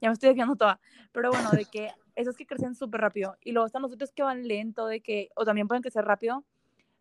ya 0.00 0.08
me 0.08 0.12
estoy 0.12 0.28
desviando 0.28 0.56
toda, 0.56 0.80
pero 1.12 1.30
bueno, 1.30 1.50
de 1.50 1.64
que 1.64 1.90
esos 2.16 2.36
que 2.36 2.46
crecen 2.46 2.74
súper 2.74 3.00
rápido 3.00 3.36
y 3.42 3.52
luego 3.52 3.66
están 3.66 3.82
los 3.82 3.92
otros 3.92 4.12
que 4.12 4.22
van 4.22 4.46
lento, 4.46 4.86
de 4.86 5.00
que, 5.00 5.30
o 5.34 5.44
también 5.44 5.68
pueden 5.68 5.82
crecer 5.82 6.04
rápido, 6.04 6.44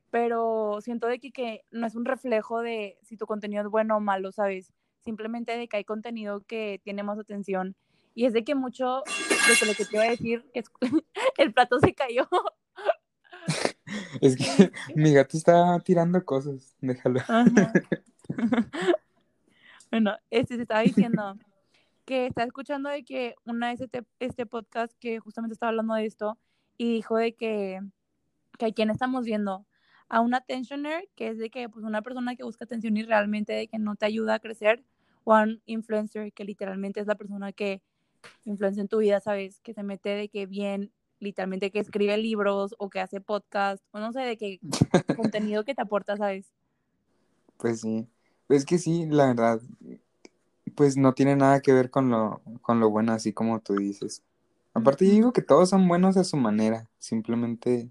pero 0.09 0.79
siento 0.81 1.07
de 1.07 1.19
que, 1.19 1.31
que 1.31 1.65
no 1.71 1.85
es 1.85 1.95
un 1.95 2.05
reflejo 2.05 2.61
de 2.61 2.97
si 3.01 3.17
tu 3.17 3.25
contenido 3.25 3.63
es 3.63 3.69
bueno 3.69 3.97
o 3.97 3.99
malo, 3.99 4.31
¿sabes? 4.31 4.73
Simplemente 5.01 5.57
de 5.57 5.67
que 5.67 5.77
hay 5.77 5.83
contenido 5.83 6.41
que 6.41 6.81
tiene 6.83 7.03
más 7.03 7.19
atención. 7.19 7.75
Y 8.15 8.25
es 8.25 8.33
de 8.33 8.43
que 8.43 8.55
mucho 8.55 9.03
de 9.05 9.53
que 9.59 9.65
lo 9.65 9.75
que 9.75 9.85
te 9.85 9.95
iba 9.95 10.05
a 10.05 10.09
decir 10.09 10.45
es 10.53 10.71
el 11.37 11.53
plato 11.53 11.79
se 11.79 11.93
cayó. 11.93 12.27
Es 14.21 14.35
que 14.35 14.71
mi 14.95 15.13
gato 15.13 15.37
está 15.37 15.79
tirando 15.79 16.23
cosas, 16.23 16.75
déjalo. 16.81 17.19
Ajá. 17.21 17.45
bueno, 19.91 20.17
este 20.29 20.55
se 20.55 20.61
estaba 20.63 20.81
diciendo 20.81 21.37
que 22.05 22.27
está 22.27 22.43
escuchando 22.43 22.89
de 22.89 23.03
que 23.03 23.35
una 23.45 23.69
vez 23.69 23.81
este, 23.81 24.05
este 24.19 24.45
podcast 24.45 24.93
que 24.99 25.19
justamente 25.19 25.53
estaba 25.53 25.69
hablando 25.69 25.93
de 25.95 26.05
esto 26.05 26.37
y 26.77 26.93
dijo 26.93 27.17
de 27.17 27.33
que, 27.33 27.81
que 28.57 28.65
a 28.67 28.71
quién 28.71 28.89
estamos 28.89 29.25
viendo 29.25 29.65
a 30.09 30.21
un 30.21 30.33
attentioner 30.33 31.09
que 31.15 31.29
es 31.29 31.37
de 31.37 31.49
que 31.49 31.67
pues 31.67 31.83
una 31.83 32.01
persona 32.01 32.35
que 32.35 32.43
busca 32.43 32.65
atención 32.65 32.95
y 32.95 33.03
realmente 33.03 33.53
de 33.53 33.67
que 33.67 33.77
no 33.77 33.95
te 33.95 34.05
ayuda 34.05 34.35
a 34.35 34.39
crecer 34.39 34.83
o 35.25 35.33
a 35.33 35.43
un 35.43 35.61
influencer 35.65 36.31
que 36.31 36.45
literalmente 36.45 37.01
es 37.01 37.07
la 37.07 37.15
persona 37.15 37.51
que 37.51 37.81
influencia 38.45 38.81
en 38.81 38.87
tu 38.87 38.99
vida, 38.99 39.19
¿sabes? 39.19 39.59
Que 39.59 39.73
se 39.73 39.83
mete 39.83 40.09
de 40.09 40.29
que 40.29 40.45
bien, 40.45 40.91
literalmente 41.19 41.71
que 41.71 41.79
escribe 41.79 42.17
libros 42.17 42.75
o 42.77 42.89
que 42.89 42.99
hace 42.99 43.21
podcast 43.21 43.83
o 43.91 43.99
no 43.99 44.11
sé, 44.13 44.21
de 44.21 44.37
que 44.37 44.59
contenido 45.15 45.63
que 45.63 45.75
te 45.75 45.81
aporta, 45.81 46.17
¿sabes? 46.17 46.45
Pues 47.57 47.81
sí, 47.81 48.07
es 48.49 48.65
que 48.65 48.77
sí, 48.77 49.05
la 49.07 49.27
verdad, 49.27 49.61
pues 50.75 50.95
no 50.97 51.13
tiene 51.13 51.35
nada 51.35 51.59
que 51.61 51.73
ver 51.73 51.89
con 51.89 52.09
lo, 52.09 52.41
con 52.61 52.79
lo 52.79 52.89
bueno, 52.89 53.13
así 53.13 53.33
como 53.33 53.59
tú 53.59 53.75
dices. 53.75 54.23
Aparte, 54.73 55.05
yo 55.07 55.11
digo 55.11 55.33
que 55.33 55.41
todos 55.41 55.69
son 55.69 55.87
buenos 55.87 56.17
a 56.17 56.23
su 56.23 56.37
manera, 56.37 56.87
simplemente, 56.99 57.89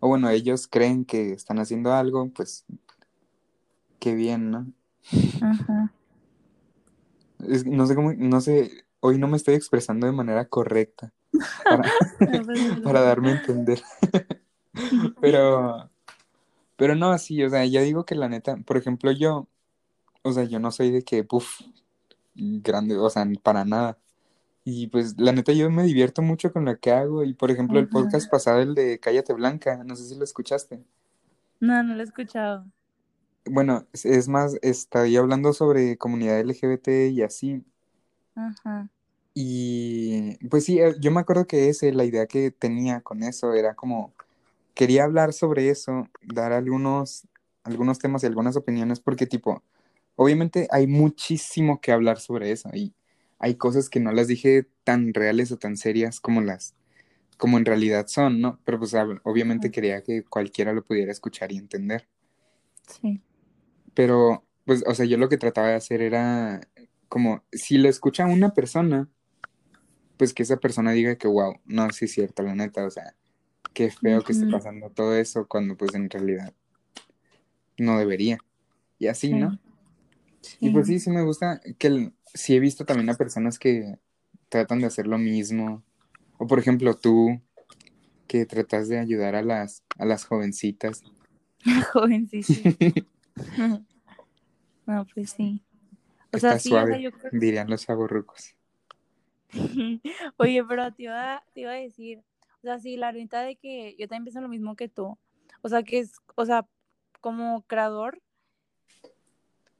o 0.00 0.08
bueno, 0.08 0.28
ellos 0.28 0.68
creen 0.68 1.04
que 1.04 1.32
están 1.32 1.58
haciendo 1.60 1.94
algo, 1.94 2.28
pues 2.30 2.66
qué 3.98 4.14
bien, 4.14 4.50
¿no? 4.50 4.66
Ajá. 5.40 5.92
Es- 7.48 7.64
no 7.66 7.86
sé 7.86 7.94
cómo, 7.94 8.12
no 8.12 8.40
sé, 8.40 8.84
hoy 9.00 9.18
no 9.18 9.28
me 9.28 9.36
estoy 9.36 9.54
expresando 9.54 10.06
de 10.06 10.12
manera 10.12 10.44
correcta 10.46 11.12
para, 11.64 11.82
pues, 12.18 12.80
para 12.82 13.00
darme 13.00 13.30
a 13.30 13.32
entender, 13.32 13.82
pero, 15.20 15.90
pero 16.76 16.94
no, 16.94 17.16
sí, 17.18 17.42
o 17.42 17.50
sea, 17.50 17.64
yo 17.66 17.82
digo 17.82 18.04
que 18.04 18.14
la 18.14 18.28
neta, 18.28 18.56
por 18.56 18.76
ejemplo, 18.76 19.10
yo, 19.12 19.48
o 20.22 20.32
sea, 20.32 20.44
yo 20.44 20.58
no 20.58 20.70
soy 20.70 20.90
de 20.90 21.02
que, 21.02 21.24
puff, 21.24 21.60
grande, 22.34 22.96
o 22.96 23.10
sea, 23.10 23.26
para 23.42 23.64
nada. 23.64 23.98
Y 24.64 24.86
pues 24.86 25.18
la 25.18 25.32
neta 25.32 25.52
yo 25.52 25.68
me 25.70 25.82
divierto 25.82 26.22
mucho 26.22 26.52
con 26.52 26.64
lo 26.64 26.78
que 26.78 26.92
hago 26.92 27.24
y 27.24 27.34
por 27.34 27.50
ejemplo 27.50 27.80
el 27.80 27.88
podcast 27.88 28.30
pasado, 28.30 28.60
el 28.60 28.76
de 28.76 29.00
Cállate 29.00 29.32
Blanca, 29.32 29.82
no 29.84 29.96
sé 29.96 30.04
si 30.04 30.14
lo 30.16 30.22
escuchaste. 30.22 30.84
No, 31.58 31.82
no 31.82 31.94
lo 31.94 32.00
he 32.00 32.04
escuchado. 32.04 32.64
Bueno, 33.44 33.86
es, 33.92 34.04
es 34.04 34.28
más, 34.28 34.56
estoy 34.62 35.16
hablando 35.16 35.52
sobre 35.52 35.98
comunidad 35.98 36.40
LGBT 36.44 37.10
y 37.10 37.22
así. 37.22 37.64
Ajá. 38.36 38.88
Y 39.34 40.36
pues 40.48 40.64
sí, 40.64 40.78
eh, 40.80 40.94
yo 41.00 41.10
me 41.10 41.20
acuerdo 41.20 41.46
que 41.46 41.68
ese, 41.68 41.92
la 41.92 42.04
idea 42.04 42.26
que 42.26 42.50
tenía 42.50 43.00
con 43.00 43.22
eso 43.22 43.54
era 43.54 43.74
como, 43.74 44.12
quería 44.74 45.04
hablar 45.04 45.32
sobre 45.32 45.70
eso, 45.70 46.08
dar 46.22 46.52
algunos, 46.52 47.26
algunos 47.64 47.98
temas 47.98 48.22
y 48.24 48.26
algunas 48.26 48.56
opiniones 48.56 49.00
porque 49.00 49.26
tipo, 49.26 49.62
obviamente 50.16 50.68
hay 50.72 50.86
muchísimo 50.86 51.80
que 51.80 51.92
hablar 51.92 52.20
sobre 52.20 52.52
eso 52.52 52.70
y 52.74 52.94
hay 53.38 53.56
cosas 53.56 53.90
que 53.90 54.00
no 54.00 54.12
las 54.12 54.28
dije 54.28 54.66
tan 54.84 55.14
reales 55.14 55.52
o 55.52 55.58
tan 55.58 55.76
serias 55.76 56.20
como 56.20 56.40
las 56.42 56.74
como 57.38 57.58
en 57.58 57.66
realidad 57.66 58.06
son, 58.08 58.40
¿no? 58.40 58.60
Pero 58.64 58.78
pues 58.78 58.94
ob- 58.94 59.20
obviamente 59.24 59.70
quería 59.70 60.02
que 60.02 60.24
cualquiera 60.24 60.72
lo 60.72 60.84
pudiera 60.84 61.12
escuchar 61.12 61.52
y 61.52 61.58
entender. 61.58 62.08
Sí. 62.86 63.20
Pero, 63.94 64.44
pues, 64.64 64.84
o 64.86 64.94
sea, 64.94 65.06
yo 65.06 65.18
lo 65.18 65.28
que 65.28 65.38
trataba 65.38 65.68
de 65.68 65.74
hacer 65.74 66.02
era 66.02 66.60
como, 67.08 67.44
si 67.52 67.78
lo 67.78 67.88
escucha 67.88 68.26
una 68.26 68.54
persona, 68.54 69.08
pues 70.22 70.32
que 70.32 70.44
esa 70.44 70.56
persona 70.58 70.92
diga 70.92 71.16
que, 71.16 71.26
wow, 71.26 71.58
no, 71.64 71.90
sí 71.90 72.04
es 72.04 72.12
cierto, 72.12 72.44
la 72.44 72.54
neta, 72.54 72.86
o 72.86 72.90
sea, 72.92 73.16
qué 73.74 73.90
feo 73.90 74.22
que 74.22 74.30
esté 74.30 74.46
pasando 74.46 74.88
todo 74.88 75.16
eso 75.16 75.48
cuando 75.48 75.76
pues 75.76 75.96
en 75.96 76.08
realidad 76.08 76.54
no 77.76 77.98
debería. 77.98 78.38
Y 79.00 79.08
así, 79.08 79.34
¿no? 79.34 79.58
Sí. 80.40 80.58
Y 80.60 80.70
pues 80.70 80.86
Sí. 80.86 81.00
sí, 81.00 81.10
me 81.10 81.22
gusta 81.24 81.60
que 81.76 81.88
el- 81.88 82.12
sí 82.34 82.54
he 82.54 82.60
visto 82.60 82.84
también 82.84 83.10
a 83.10 83.14
personas 83.14 83.58
que 83.58 83.98
tratan 84.48 84.78
de 84.78 84.86
hacer 84.86 85.08
lo 85.08 85.18
mismo. 85.18 85.82
O 86.38 86.46
por 86.46 86.60
ejemplo, 86.60 86.96
tú, 86.96 87.40
que 88.28 88.46
tratas 88.46 88.86
de 88.88 89.00
ayudar 89.00 89.34
a 89.34 89.42
las, 89.42 89.82
a 89.98 90.04
las 90.04 90.24
jovencitas. 90.24 91.02
Joven, 91.92 92.28
sí, 92.28 92.44
sí. 92.44 92.62
No, 94.86 95.04
pues 95.12 95.30
sí. 95.30 95.64
O 96.32 96.38
sea, 96.38 96.54
Está 96.54 96.58
sí, 96.60 96.68
o 96.68 96.72
sea, 96.74 96.82
suave, 96.86 97.02
yo 97.02 97.10
dirían 97.32 97.68
los 97.68 97.84
chavorrucos. 97.84 98.54
Oye, 100.38 100.64
pero 100.64 100.92
te 100.92 101.04
iba, 101.04 101.44
te 101.52 101.60
iba 101.60 101.72
a 101.72 101.74
decir, 101.74 102.22
o 102.58 102.62
sea, 102.62 102.78
sí, 102.78 102.96
la 102.96 103.12
neta 103.12 103.42
de 103.42 103.56
que 103.56 103.94
yo 103.98 104.08
también 104.08 104.24
pienso 104.24 104.40
lo 104.40 104.48
mismo 104.48 104.76
que 104.76 104.88
tú. 104.88 105.18
O 105.62 105.68
sea, 105.68 105.82
que 105.82 105.98
es, 105.98 106.14
o 106.34 106.44
sea, 106.44 106.66
como 107.20 107.62
creador, 107.62 108.20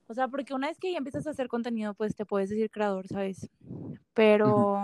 o 0.09 0.15
sea, 0.15 0.29
porque 0.29 0.53
una 0.55 0.69
vez 0.69 0.79
que 0.79 0.93
ya 0.93 0.99
empiezas 0.99 1.27
a 1.27 1.31
hacer 1.31 1.49
contenido, 1.49 1.95
pues 1.95 2.15
te 2.15 2.27
puedes 2.27 2.51
decir 2.51 2.71
creador, 2.71 3.09
¿sabes? 3.09 3.49
Pero 4.15 4.79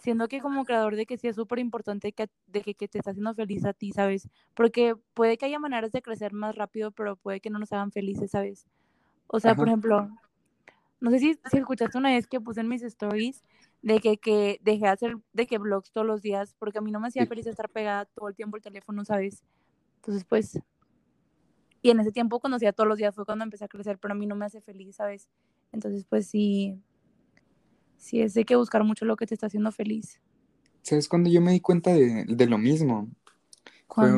siendo 0.00 0.26
que 0.26 0.40
como 0.40 0.64
creador 0.64 0.96
de 0.96 1.06
que 1.06 1.18
sí 1.18 1.28
es 1.28 1.36
súper 1.36 1.58
importante 1.58 2.12
que, 2.12 2.28
de 2.46 2.62
que, 2.62 2.74
que 2.74 2.88
te 2.88 2.98
está 2.98 3.10
haciendo 3.10 3.34
feliz 3.34 3.64
a 3.64 3.72
ti, 3.72 3.92
¿sabes? 3.92 4.28
Porque 4.54 4.96
puede 5.14 5.36
que 5.36 5.46
haya 5.46 5.58
maneras 5.58 5.92
de 5.92 6.02
crecer 6.02 6.32
más 6.32 6.56
rápido, 6.56 6.92
pero 6.92 7.16
puede 7.16 7.40
que 7.40 7.50
no 7.50 7.58
nos 7.58 7.72
hagan 7.72 7.92
felices, 7.92 8.30
¿sabes? 8.30 8.66
O 9.26 9.38
sea, 9.38 9.54
por 9.54 9.68
Ajá. 9.68 9.72
ejemplo, 9.72 10.08
no 11.00 11.10
sé 11.10 11.18
si, 11.18 11.38
si 11.50 11.58
escuchaste 11.58 11.98
una 11.98 12.10
vez 12.10 12.26
que 12.26 12.40
puse 12.40 12.60
en 12.60 12.68
mis 12.68 12.82
stories 12.82 13.44
de 13.82 14.00
que, 14.00 14.18
que 14.18 14.58
dejé 14.62 14.82
de 14.86 14.88
hacer 14.88 15.16
de 15.32 15.46
que 15.46 15.58
vlogs 15.58 15.92
todos 15.92 16.06
los 16.06 16.22
días 16.22 16.54
porque 16.58 16.78
a 16.78 16.80
mí 16.82 16.90
no 16.92 17.00
me 17.00 17.08
hacía 17.08 17.26
Sí. 17.26 17.26
feliz 17.26 17.46
estar 17.46 17.68
pegada 17.70 18.06
todo 18.06 18.28
el 18.28 18.36
tiempo 18.36 18.56
al 18.56 18.62
teléfono, 18.62 19.04
¿sabes? 19.04 19.42
Entonces, 19.96 20.24
pues, 20.24 20.60
Y 21.82 21.90
en 21.90 22.00
ese 22.00 22.12
tiempo 22.12 22.40
cuando 22.40 22.56
hacía 22.56 22.72
todos 22.72 22.88
los 22.88 22.98
días 22.98 23.14
fue 23.14 23.24
cuando 23.26 23.44
empecé 23.44 23.64
a 23.64 23.68
crecer, 23.68 23.98
pero 23.98 24.12
a 24.12 24.16
mí 24.16 24.26
no 24.26 24.36
me 24.36 24.44
hace 24.46 24.60
feliz, 24.60 24.96
¿sabes? 24.96 25.28
Entonces, 25.72 26.06
pues 26.08 26.28
sí, 26.28 26.80
sí 27.96 28.20
es 28.20 28.34
de 28.34 28.44
que 28.44 28.56
buscar 28.56 28.84
mucho 28.84 29.04
lo 29.06 29.16
que 29.16 29.26
te 29.26 29.34
está 29.34 29.46
haciendo 29.46 29.72
feliz. 29.72 30.20
¿Sabes 30.82 31.08
cuando 31.08 31.30
yo 31.30 31.40
me 31.40 31.52
di 31.52 31.60
cuenta 31.60 31.92
de, 31.92 32.24
de 32.26 32.46
lo 32.46 32.58
mismo? 32.58 33.10
Fue 33.98 34.10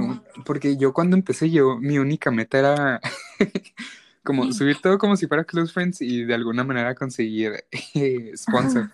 porque 0.46 0.76
yo 0.78 0.92
cuando 0.94 1.16
empecé 1.16 1.50
yo, 1.50 1.78
mi 1.78 1.98
única 1.98 2.30
meta 2.30 2.58
era 2.60 3.00
como 4.24 4.50
subir 4.52 4.80
todo 4.80 4.98
como 4.98 5.16
si 5.16 5.26
fuera 5.28 5.44
Close 5.44 5.72
Friends 5.72 6.02
y 6.02 6.24
de 6.24 6.34
alguna 6.34 6.64
manera 6.64 6.94
conseguir 6.94 7.64
eh, 7.94 8.32
sponsor. 8.36 8.90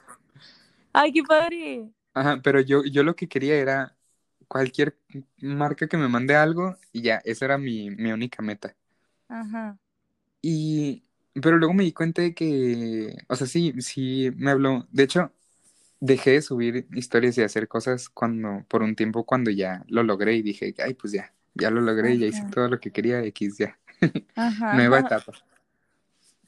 ¡Ay, 0.92 1.12
qué 1.12 1.22
padre! 1.22 1.90
Ajá, 2.14 2.40
pero 2.42 2.60
yo, 2.60 2.84
yo 2.84 3.02
lo 3.02 3.14
que 3.16 3.28
quería 3.28 3.56
era 3.56 3.96
cualquier 4.48 4.98
marca 5.38 5.88
que 5.88 5.96
me 5.96 6.08
mande 6.08 6.34
algo 6.36 6.76
y 6.92 7.02
ya, 7.02 7.16
esa 7.24 7.44
era 7.46 7.58
mi, 7.58 7.90
mi 7.90 8.12
única 8.12 8.42
meta. 8.42 8.76
Ajá. 9.28 9.78
Y, 10.42 11.04
pero 11.34 11.58
luego 11.58 11.74
me 11.74 11.84
di 11.84 11.92
cuenta 11.92 12.22
de 12.22 12.34
que, 12.34 13.14
o 13.28 13.36
sea, 13.36 13.46
sí, 13.46 13.74
sí 13.80 14.30
me 14.36 14.50
habló. 14.50 14.86
De 14.90 15.04
hecho, 15.04 15.32
dejé 16.00 16.32
de 16.32 16.42
subir 16.42 16.88
historias 16.94 17.38
y 17.38 17.42
hacer 17.42 17.68
cosas 17.68 18.08
cuando, 18.08 18.64
por 18.68 18.82
un 18.82 18.96
tiempo 18.96 19.26
cuando 19.26 19.50
ya 19.50 19.84
lo 19.88 20.02
logré 20.04 20.36
y 20.36 20.42
dije, 20.42 20.74
ay, 20.84 20.94
pues 20.94 21.12
ya, 21.14 21.34
ya 21.54 21.70
lo 21.70 21.80
logré, 21.82 22.18
ya 22.18 22.26
hice 22.26 22.44
Ajá. 22.44 22.50
todo 22.50 22.68
lo 22.68 22.80
que 22.80 22.92
quería, 22.92 23.24
X, 23.24 23.58
ya, 23.58 23.78
Ajá. 24.36 24.76
nueva 24.76 25.00
etapa. 25.00 25.32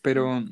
Pero, 0.02 0.44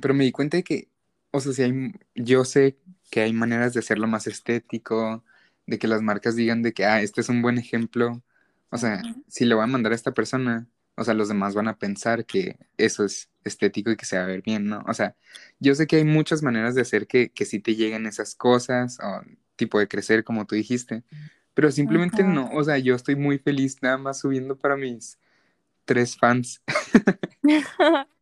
pero 0.00 0.14
me 0.14 0.24
di 0.24 0.32
cuenta 0.32 0.56
de 0.56 0.64
que, 0.64 0.88
o 1.30 1.40
sea, 1.40 1.52
si 1.52 1.62
hay, 1.62 1.92
yo 2.14 2.44
sé 2.44 2.78
que 3.10 3.22
hay 3.22 3.32
maneras 3.32 3.74
de 3.74 3.80
hacerlo 3.80 4.06
más 4.06 4.26
estético, 4.26 5.24
de 5.66 5.78
que 5.78 5.88
las 5.88 6.02
marcas 6.02 6.36
digan 6.36 6.62
de 6.62 6.72
que, 6.72 6.84
ah, 6.86 7.02
este 7.02 7.20
es 7.20 7.28
un 7.28 7.42
buen 7.42 7.58
ejemplo. 7.58 8.22
O 8.70 8.78
sea, 8.78 9.02
si 9.28 9.44
le 9.44 9.54
voy 9.54 9.64
a 9.64 9.66
mandar 9.66 9.92
a 9.92 9.94
esta 9.94 10.12
persona, 10.12 10.66
o 10.96 11.04
sea, 11.04 11.14
los 11.14 11.28
demás 11.28 11.54
van 11.54 11.68
a 11.68 11.78
pensar 11.78 12.26
que 12.26 12.58
eso 12.76 13.04
es 13.04 13.30
estético 13.44 13.90
y 13.90 13.96
que 13.96 14.04
se 14.04 14.18
va 14.18 14.24
a 14.24 14.26
ver 14.26 14.42
bien, 14.42 14.66
¿no? 14.66 14.84
O 14.86 14.94
sea, 14.94 15.16
yo 15.58 15.74
sé 15.74 15.86
que 15.86 15.96
hay 15.96 16.04
muchas 16.04 16.42
maneras 16.42 16.74
de 16.74 16.82
hacer 16.82 17.06
que, 17.06 17.30
que 17.30 17.44
sí 17.44 17.60
te 17.60 17.76
lleguen 17.76 18.06
esas 18.06 18.34
cosas, 18.34 18.98
o 19.00 19.22
tipo 19.56 19.78
de 19.78 19.88
crecer, 19.88 20.24
como 20.24 20.46
tú 20.46 20.54
dijiste, 20.54 21.02
pero 21.54 21.70
simplemente 21.70 22.22
no, 22.22 22.50
o 22.52 22.64
sea, 22.64 22.78
yo 22.78 22.94
estoy 22.94 23.16
muy 23.16 23.38
feliz 23.38 23.82
nada 23.82 23.98
más 23.98 24.20
subiendo 24.20 24.56
para 24.56 24.76
mis 24.76 25.18
tres 25.84 26.16
fans. 26.16 26.62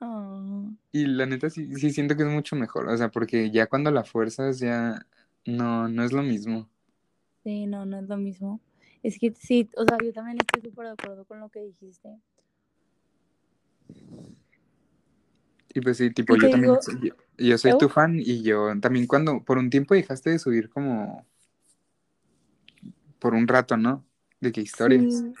Oh, 0.00 0.70
Y 0.92 1.06
la 1.06 1.26
neta 1.26 1.50
sí, 1.50 1.74
sí 1.74 1.90
siento 1.90 2.16
que 2.16 2.22
es 2.22 2.28
mucho 2.28 2.56
mejor, 2.56 2.88
o 2.88 2.96
sea, 2.96 3.10
porque 3.10 3.50
ya 3.50 3.66
cuando 3.66 3.90
la 3.90 4.04
fuerzas 4.04 4.58
ya 4.60 5.06
no, 5.44 5.88
no 5.88 6.04
es 6.04 6.12
lo 6.12 6.22
mismo. 6.22 6.68
sí, 7.44 7.66
no, 7.66 7.86
no 7.86 7.98
es 7.98 8.08
lo 8.08 8.16
mismo. 8.16 8.60
Es 9.02 9.18
que 9.18 9.32
sí, 9.34 9.68
o 9.76 9.84
sea, 9.84 9.98
yo 10.02 10.12
también 10.12 10.38
estoy 10.40 10.62
súper 10.62 10.86
de 10.86 10.92
acuerdo 10.92 11.24
con 11.24 11.40
lo 11.40 11.48
que 11.50 11.60
dijiste. 11.60 12.08
Y 15.74 15.80
pues 15.80 15.96
sí, 15.98 16.10
tipo, 16.10 16.36
yo 16.36 16.48
también, 16.50 16.80
soy- 16.80 17.00
yo, 17.02 17.14
yo 17.36 17.58
soy 17.58 17.74
tu 17.74 17.88
fan 17.88 18.18
y 18.20 18.42
yo 18.42 18.68
también 18.80 19.06
cuando, 19.06 19.42
por 19.44 19.58
un 19.58 19.70
tiempo 19.70 19.94
dejaste 19.94 20.30
de 20.30 20.38
subir 20.38 20.68
como, 20.70 21.26
por 23.18 23.34
un 23.34 23.48
rato, 23.48 23.76
¿no? 23.76 24.04
De 24.40 24.52
que 24.52 24.60
historias. 24.60 25.24
Sí, 25.24 25.34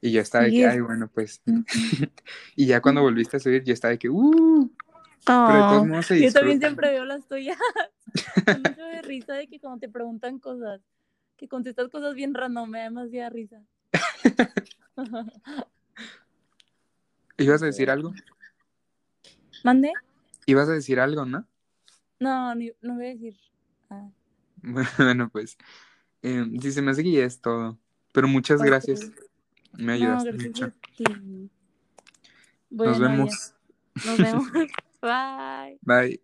Y 0.00 0.12
yo 0.12 0.20
estaba 0.20 0.44
de 0.44 0.52
que, 0.52 0.66
ay, 0.66 0.80
bueno, 0.80 1.08
pues. 1.12 1.42
Y 2.56 2.66
ya 2.66 2.80
cuando 2.80 3.02
volviste 3.02 3.36
a 3.36 3.40
subir, 3.40 3.64
yo 3.64 3.72
estaba 3.72 3.92
de 3.92 3.98
que, 3.98 4.08
uh, 4.08 4.70
Oh, 5.30 6.02
se 6.02 6.22
yo 6.22 6.32
también 6.32 6.58
siempre 6.58 6.90
veo 6.90 7.04
las 7.04 7.26
tuyas. 7.26 7.58
Mucho 8.58 8.82
de 8.86 9.02
risa 9.02 9.34
de 9.34 9.46
que 9.46 9.60
cuando 9.60 9.80
te 9.80 9.88
preguntan 9.88 10.38
cosas, 10.38 10.80
que 11.36 11.48
contestas 11.48 11.88
cosas 11.90 12.14
bien 12.14 12.32
random, 12.34 12.70
me 12.70 12.78
da 12.78 12.84
demasiada 12.84 13.28
risa. 13.28 13.62
¿Ibas 17.36 17.62
a 17.62 17.66
decir 17.66 17.90
algo? 17.90 18.14
¿Mande? 19.64 19.92
¿Ibas 20.46 20.68
a 20.68 20.72
decir 20.72 20.98
algo, 20.98 21.26
no? 21.26 21.46
No, 22.18 22.54
no 22.54 22.94
voy 22.94 23.06
a 23.06 23.08
decir. 23.10 23.36
Ah, 23.90 24.08
Bueno, 24.62 25.28
pues, 25.30 25.58
eh, 26.22 26.44
sí, 26.60 26.72
se 26.72 26.82
me 26.82 26.90
hace 26.90 27.02
que 27.02 27.12
ya 27.12 27.24
es 27.24 27.40
todo. 27.40 27.78
Pero 28.12 28.28
muchas 28.28 28.60
ok. 28.60 28.66
gracias, 28.66 29.12
me 29.78 29.92
No, 29.92 29.92
ayudaste 29.94 30.30
gracias 30.30 30.46
mucho. 30.46 30.72
Nos 32.70 32.98
ya. 32.98 33.08
vemos. 33.08 33.54
Nos 34.04 34.18
vemos. 34.18 34.44
Bye. 35.00 35.78
Bye. 35.82 36.20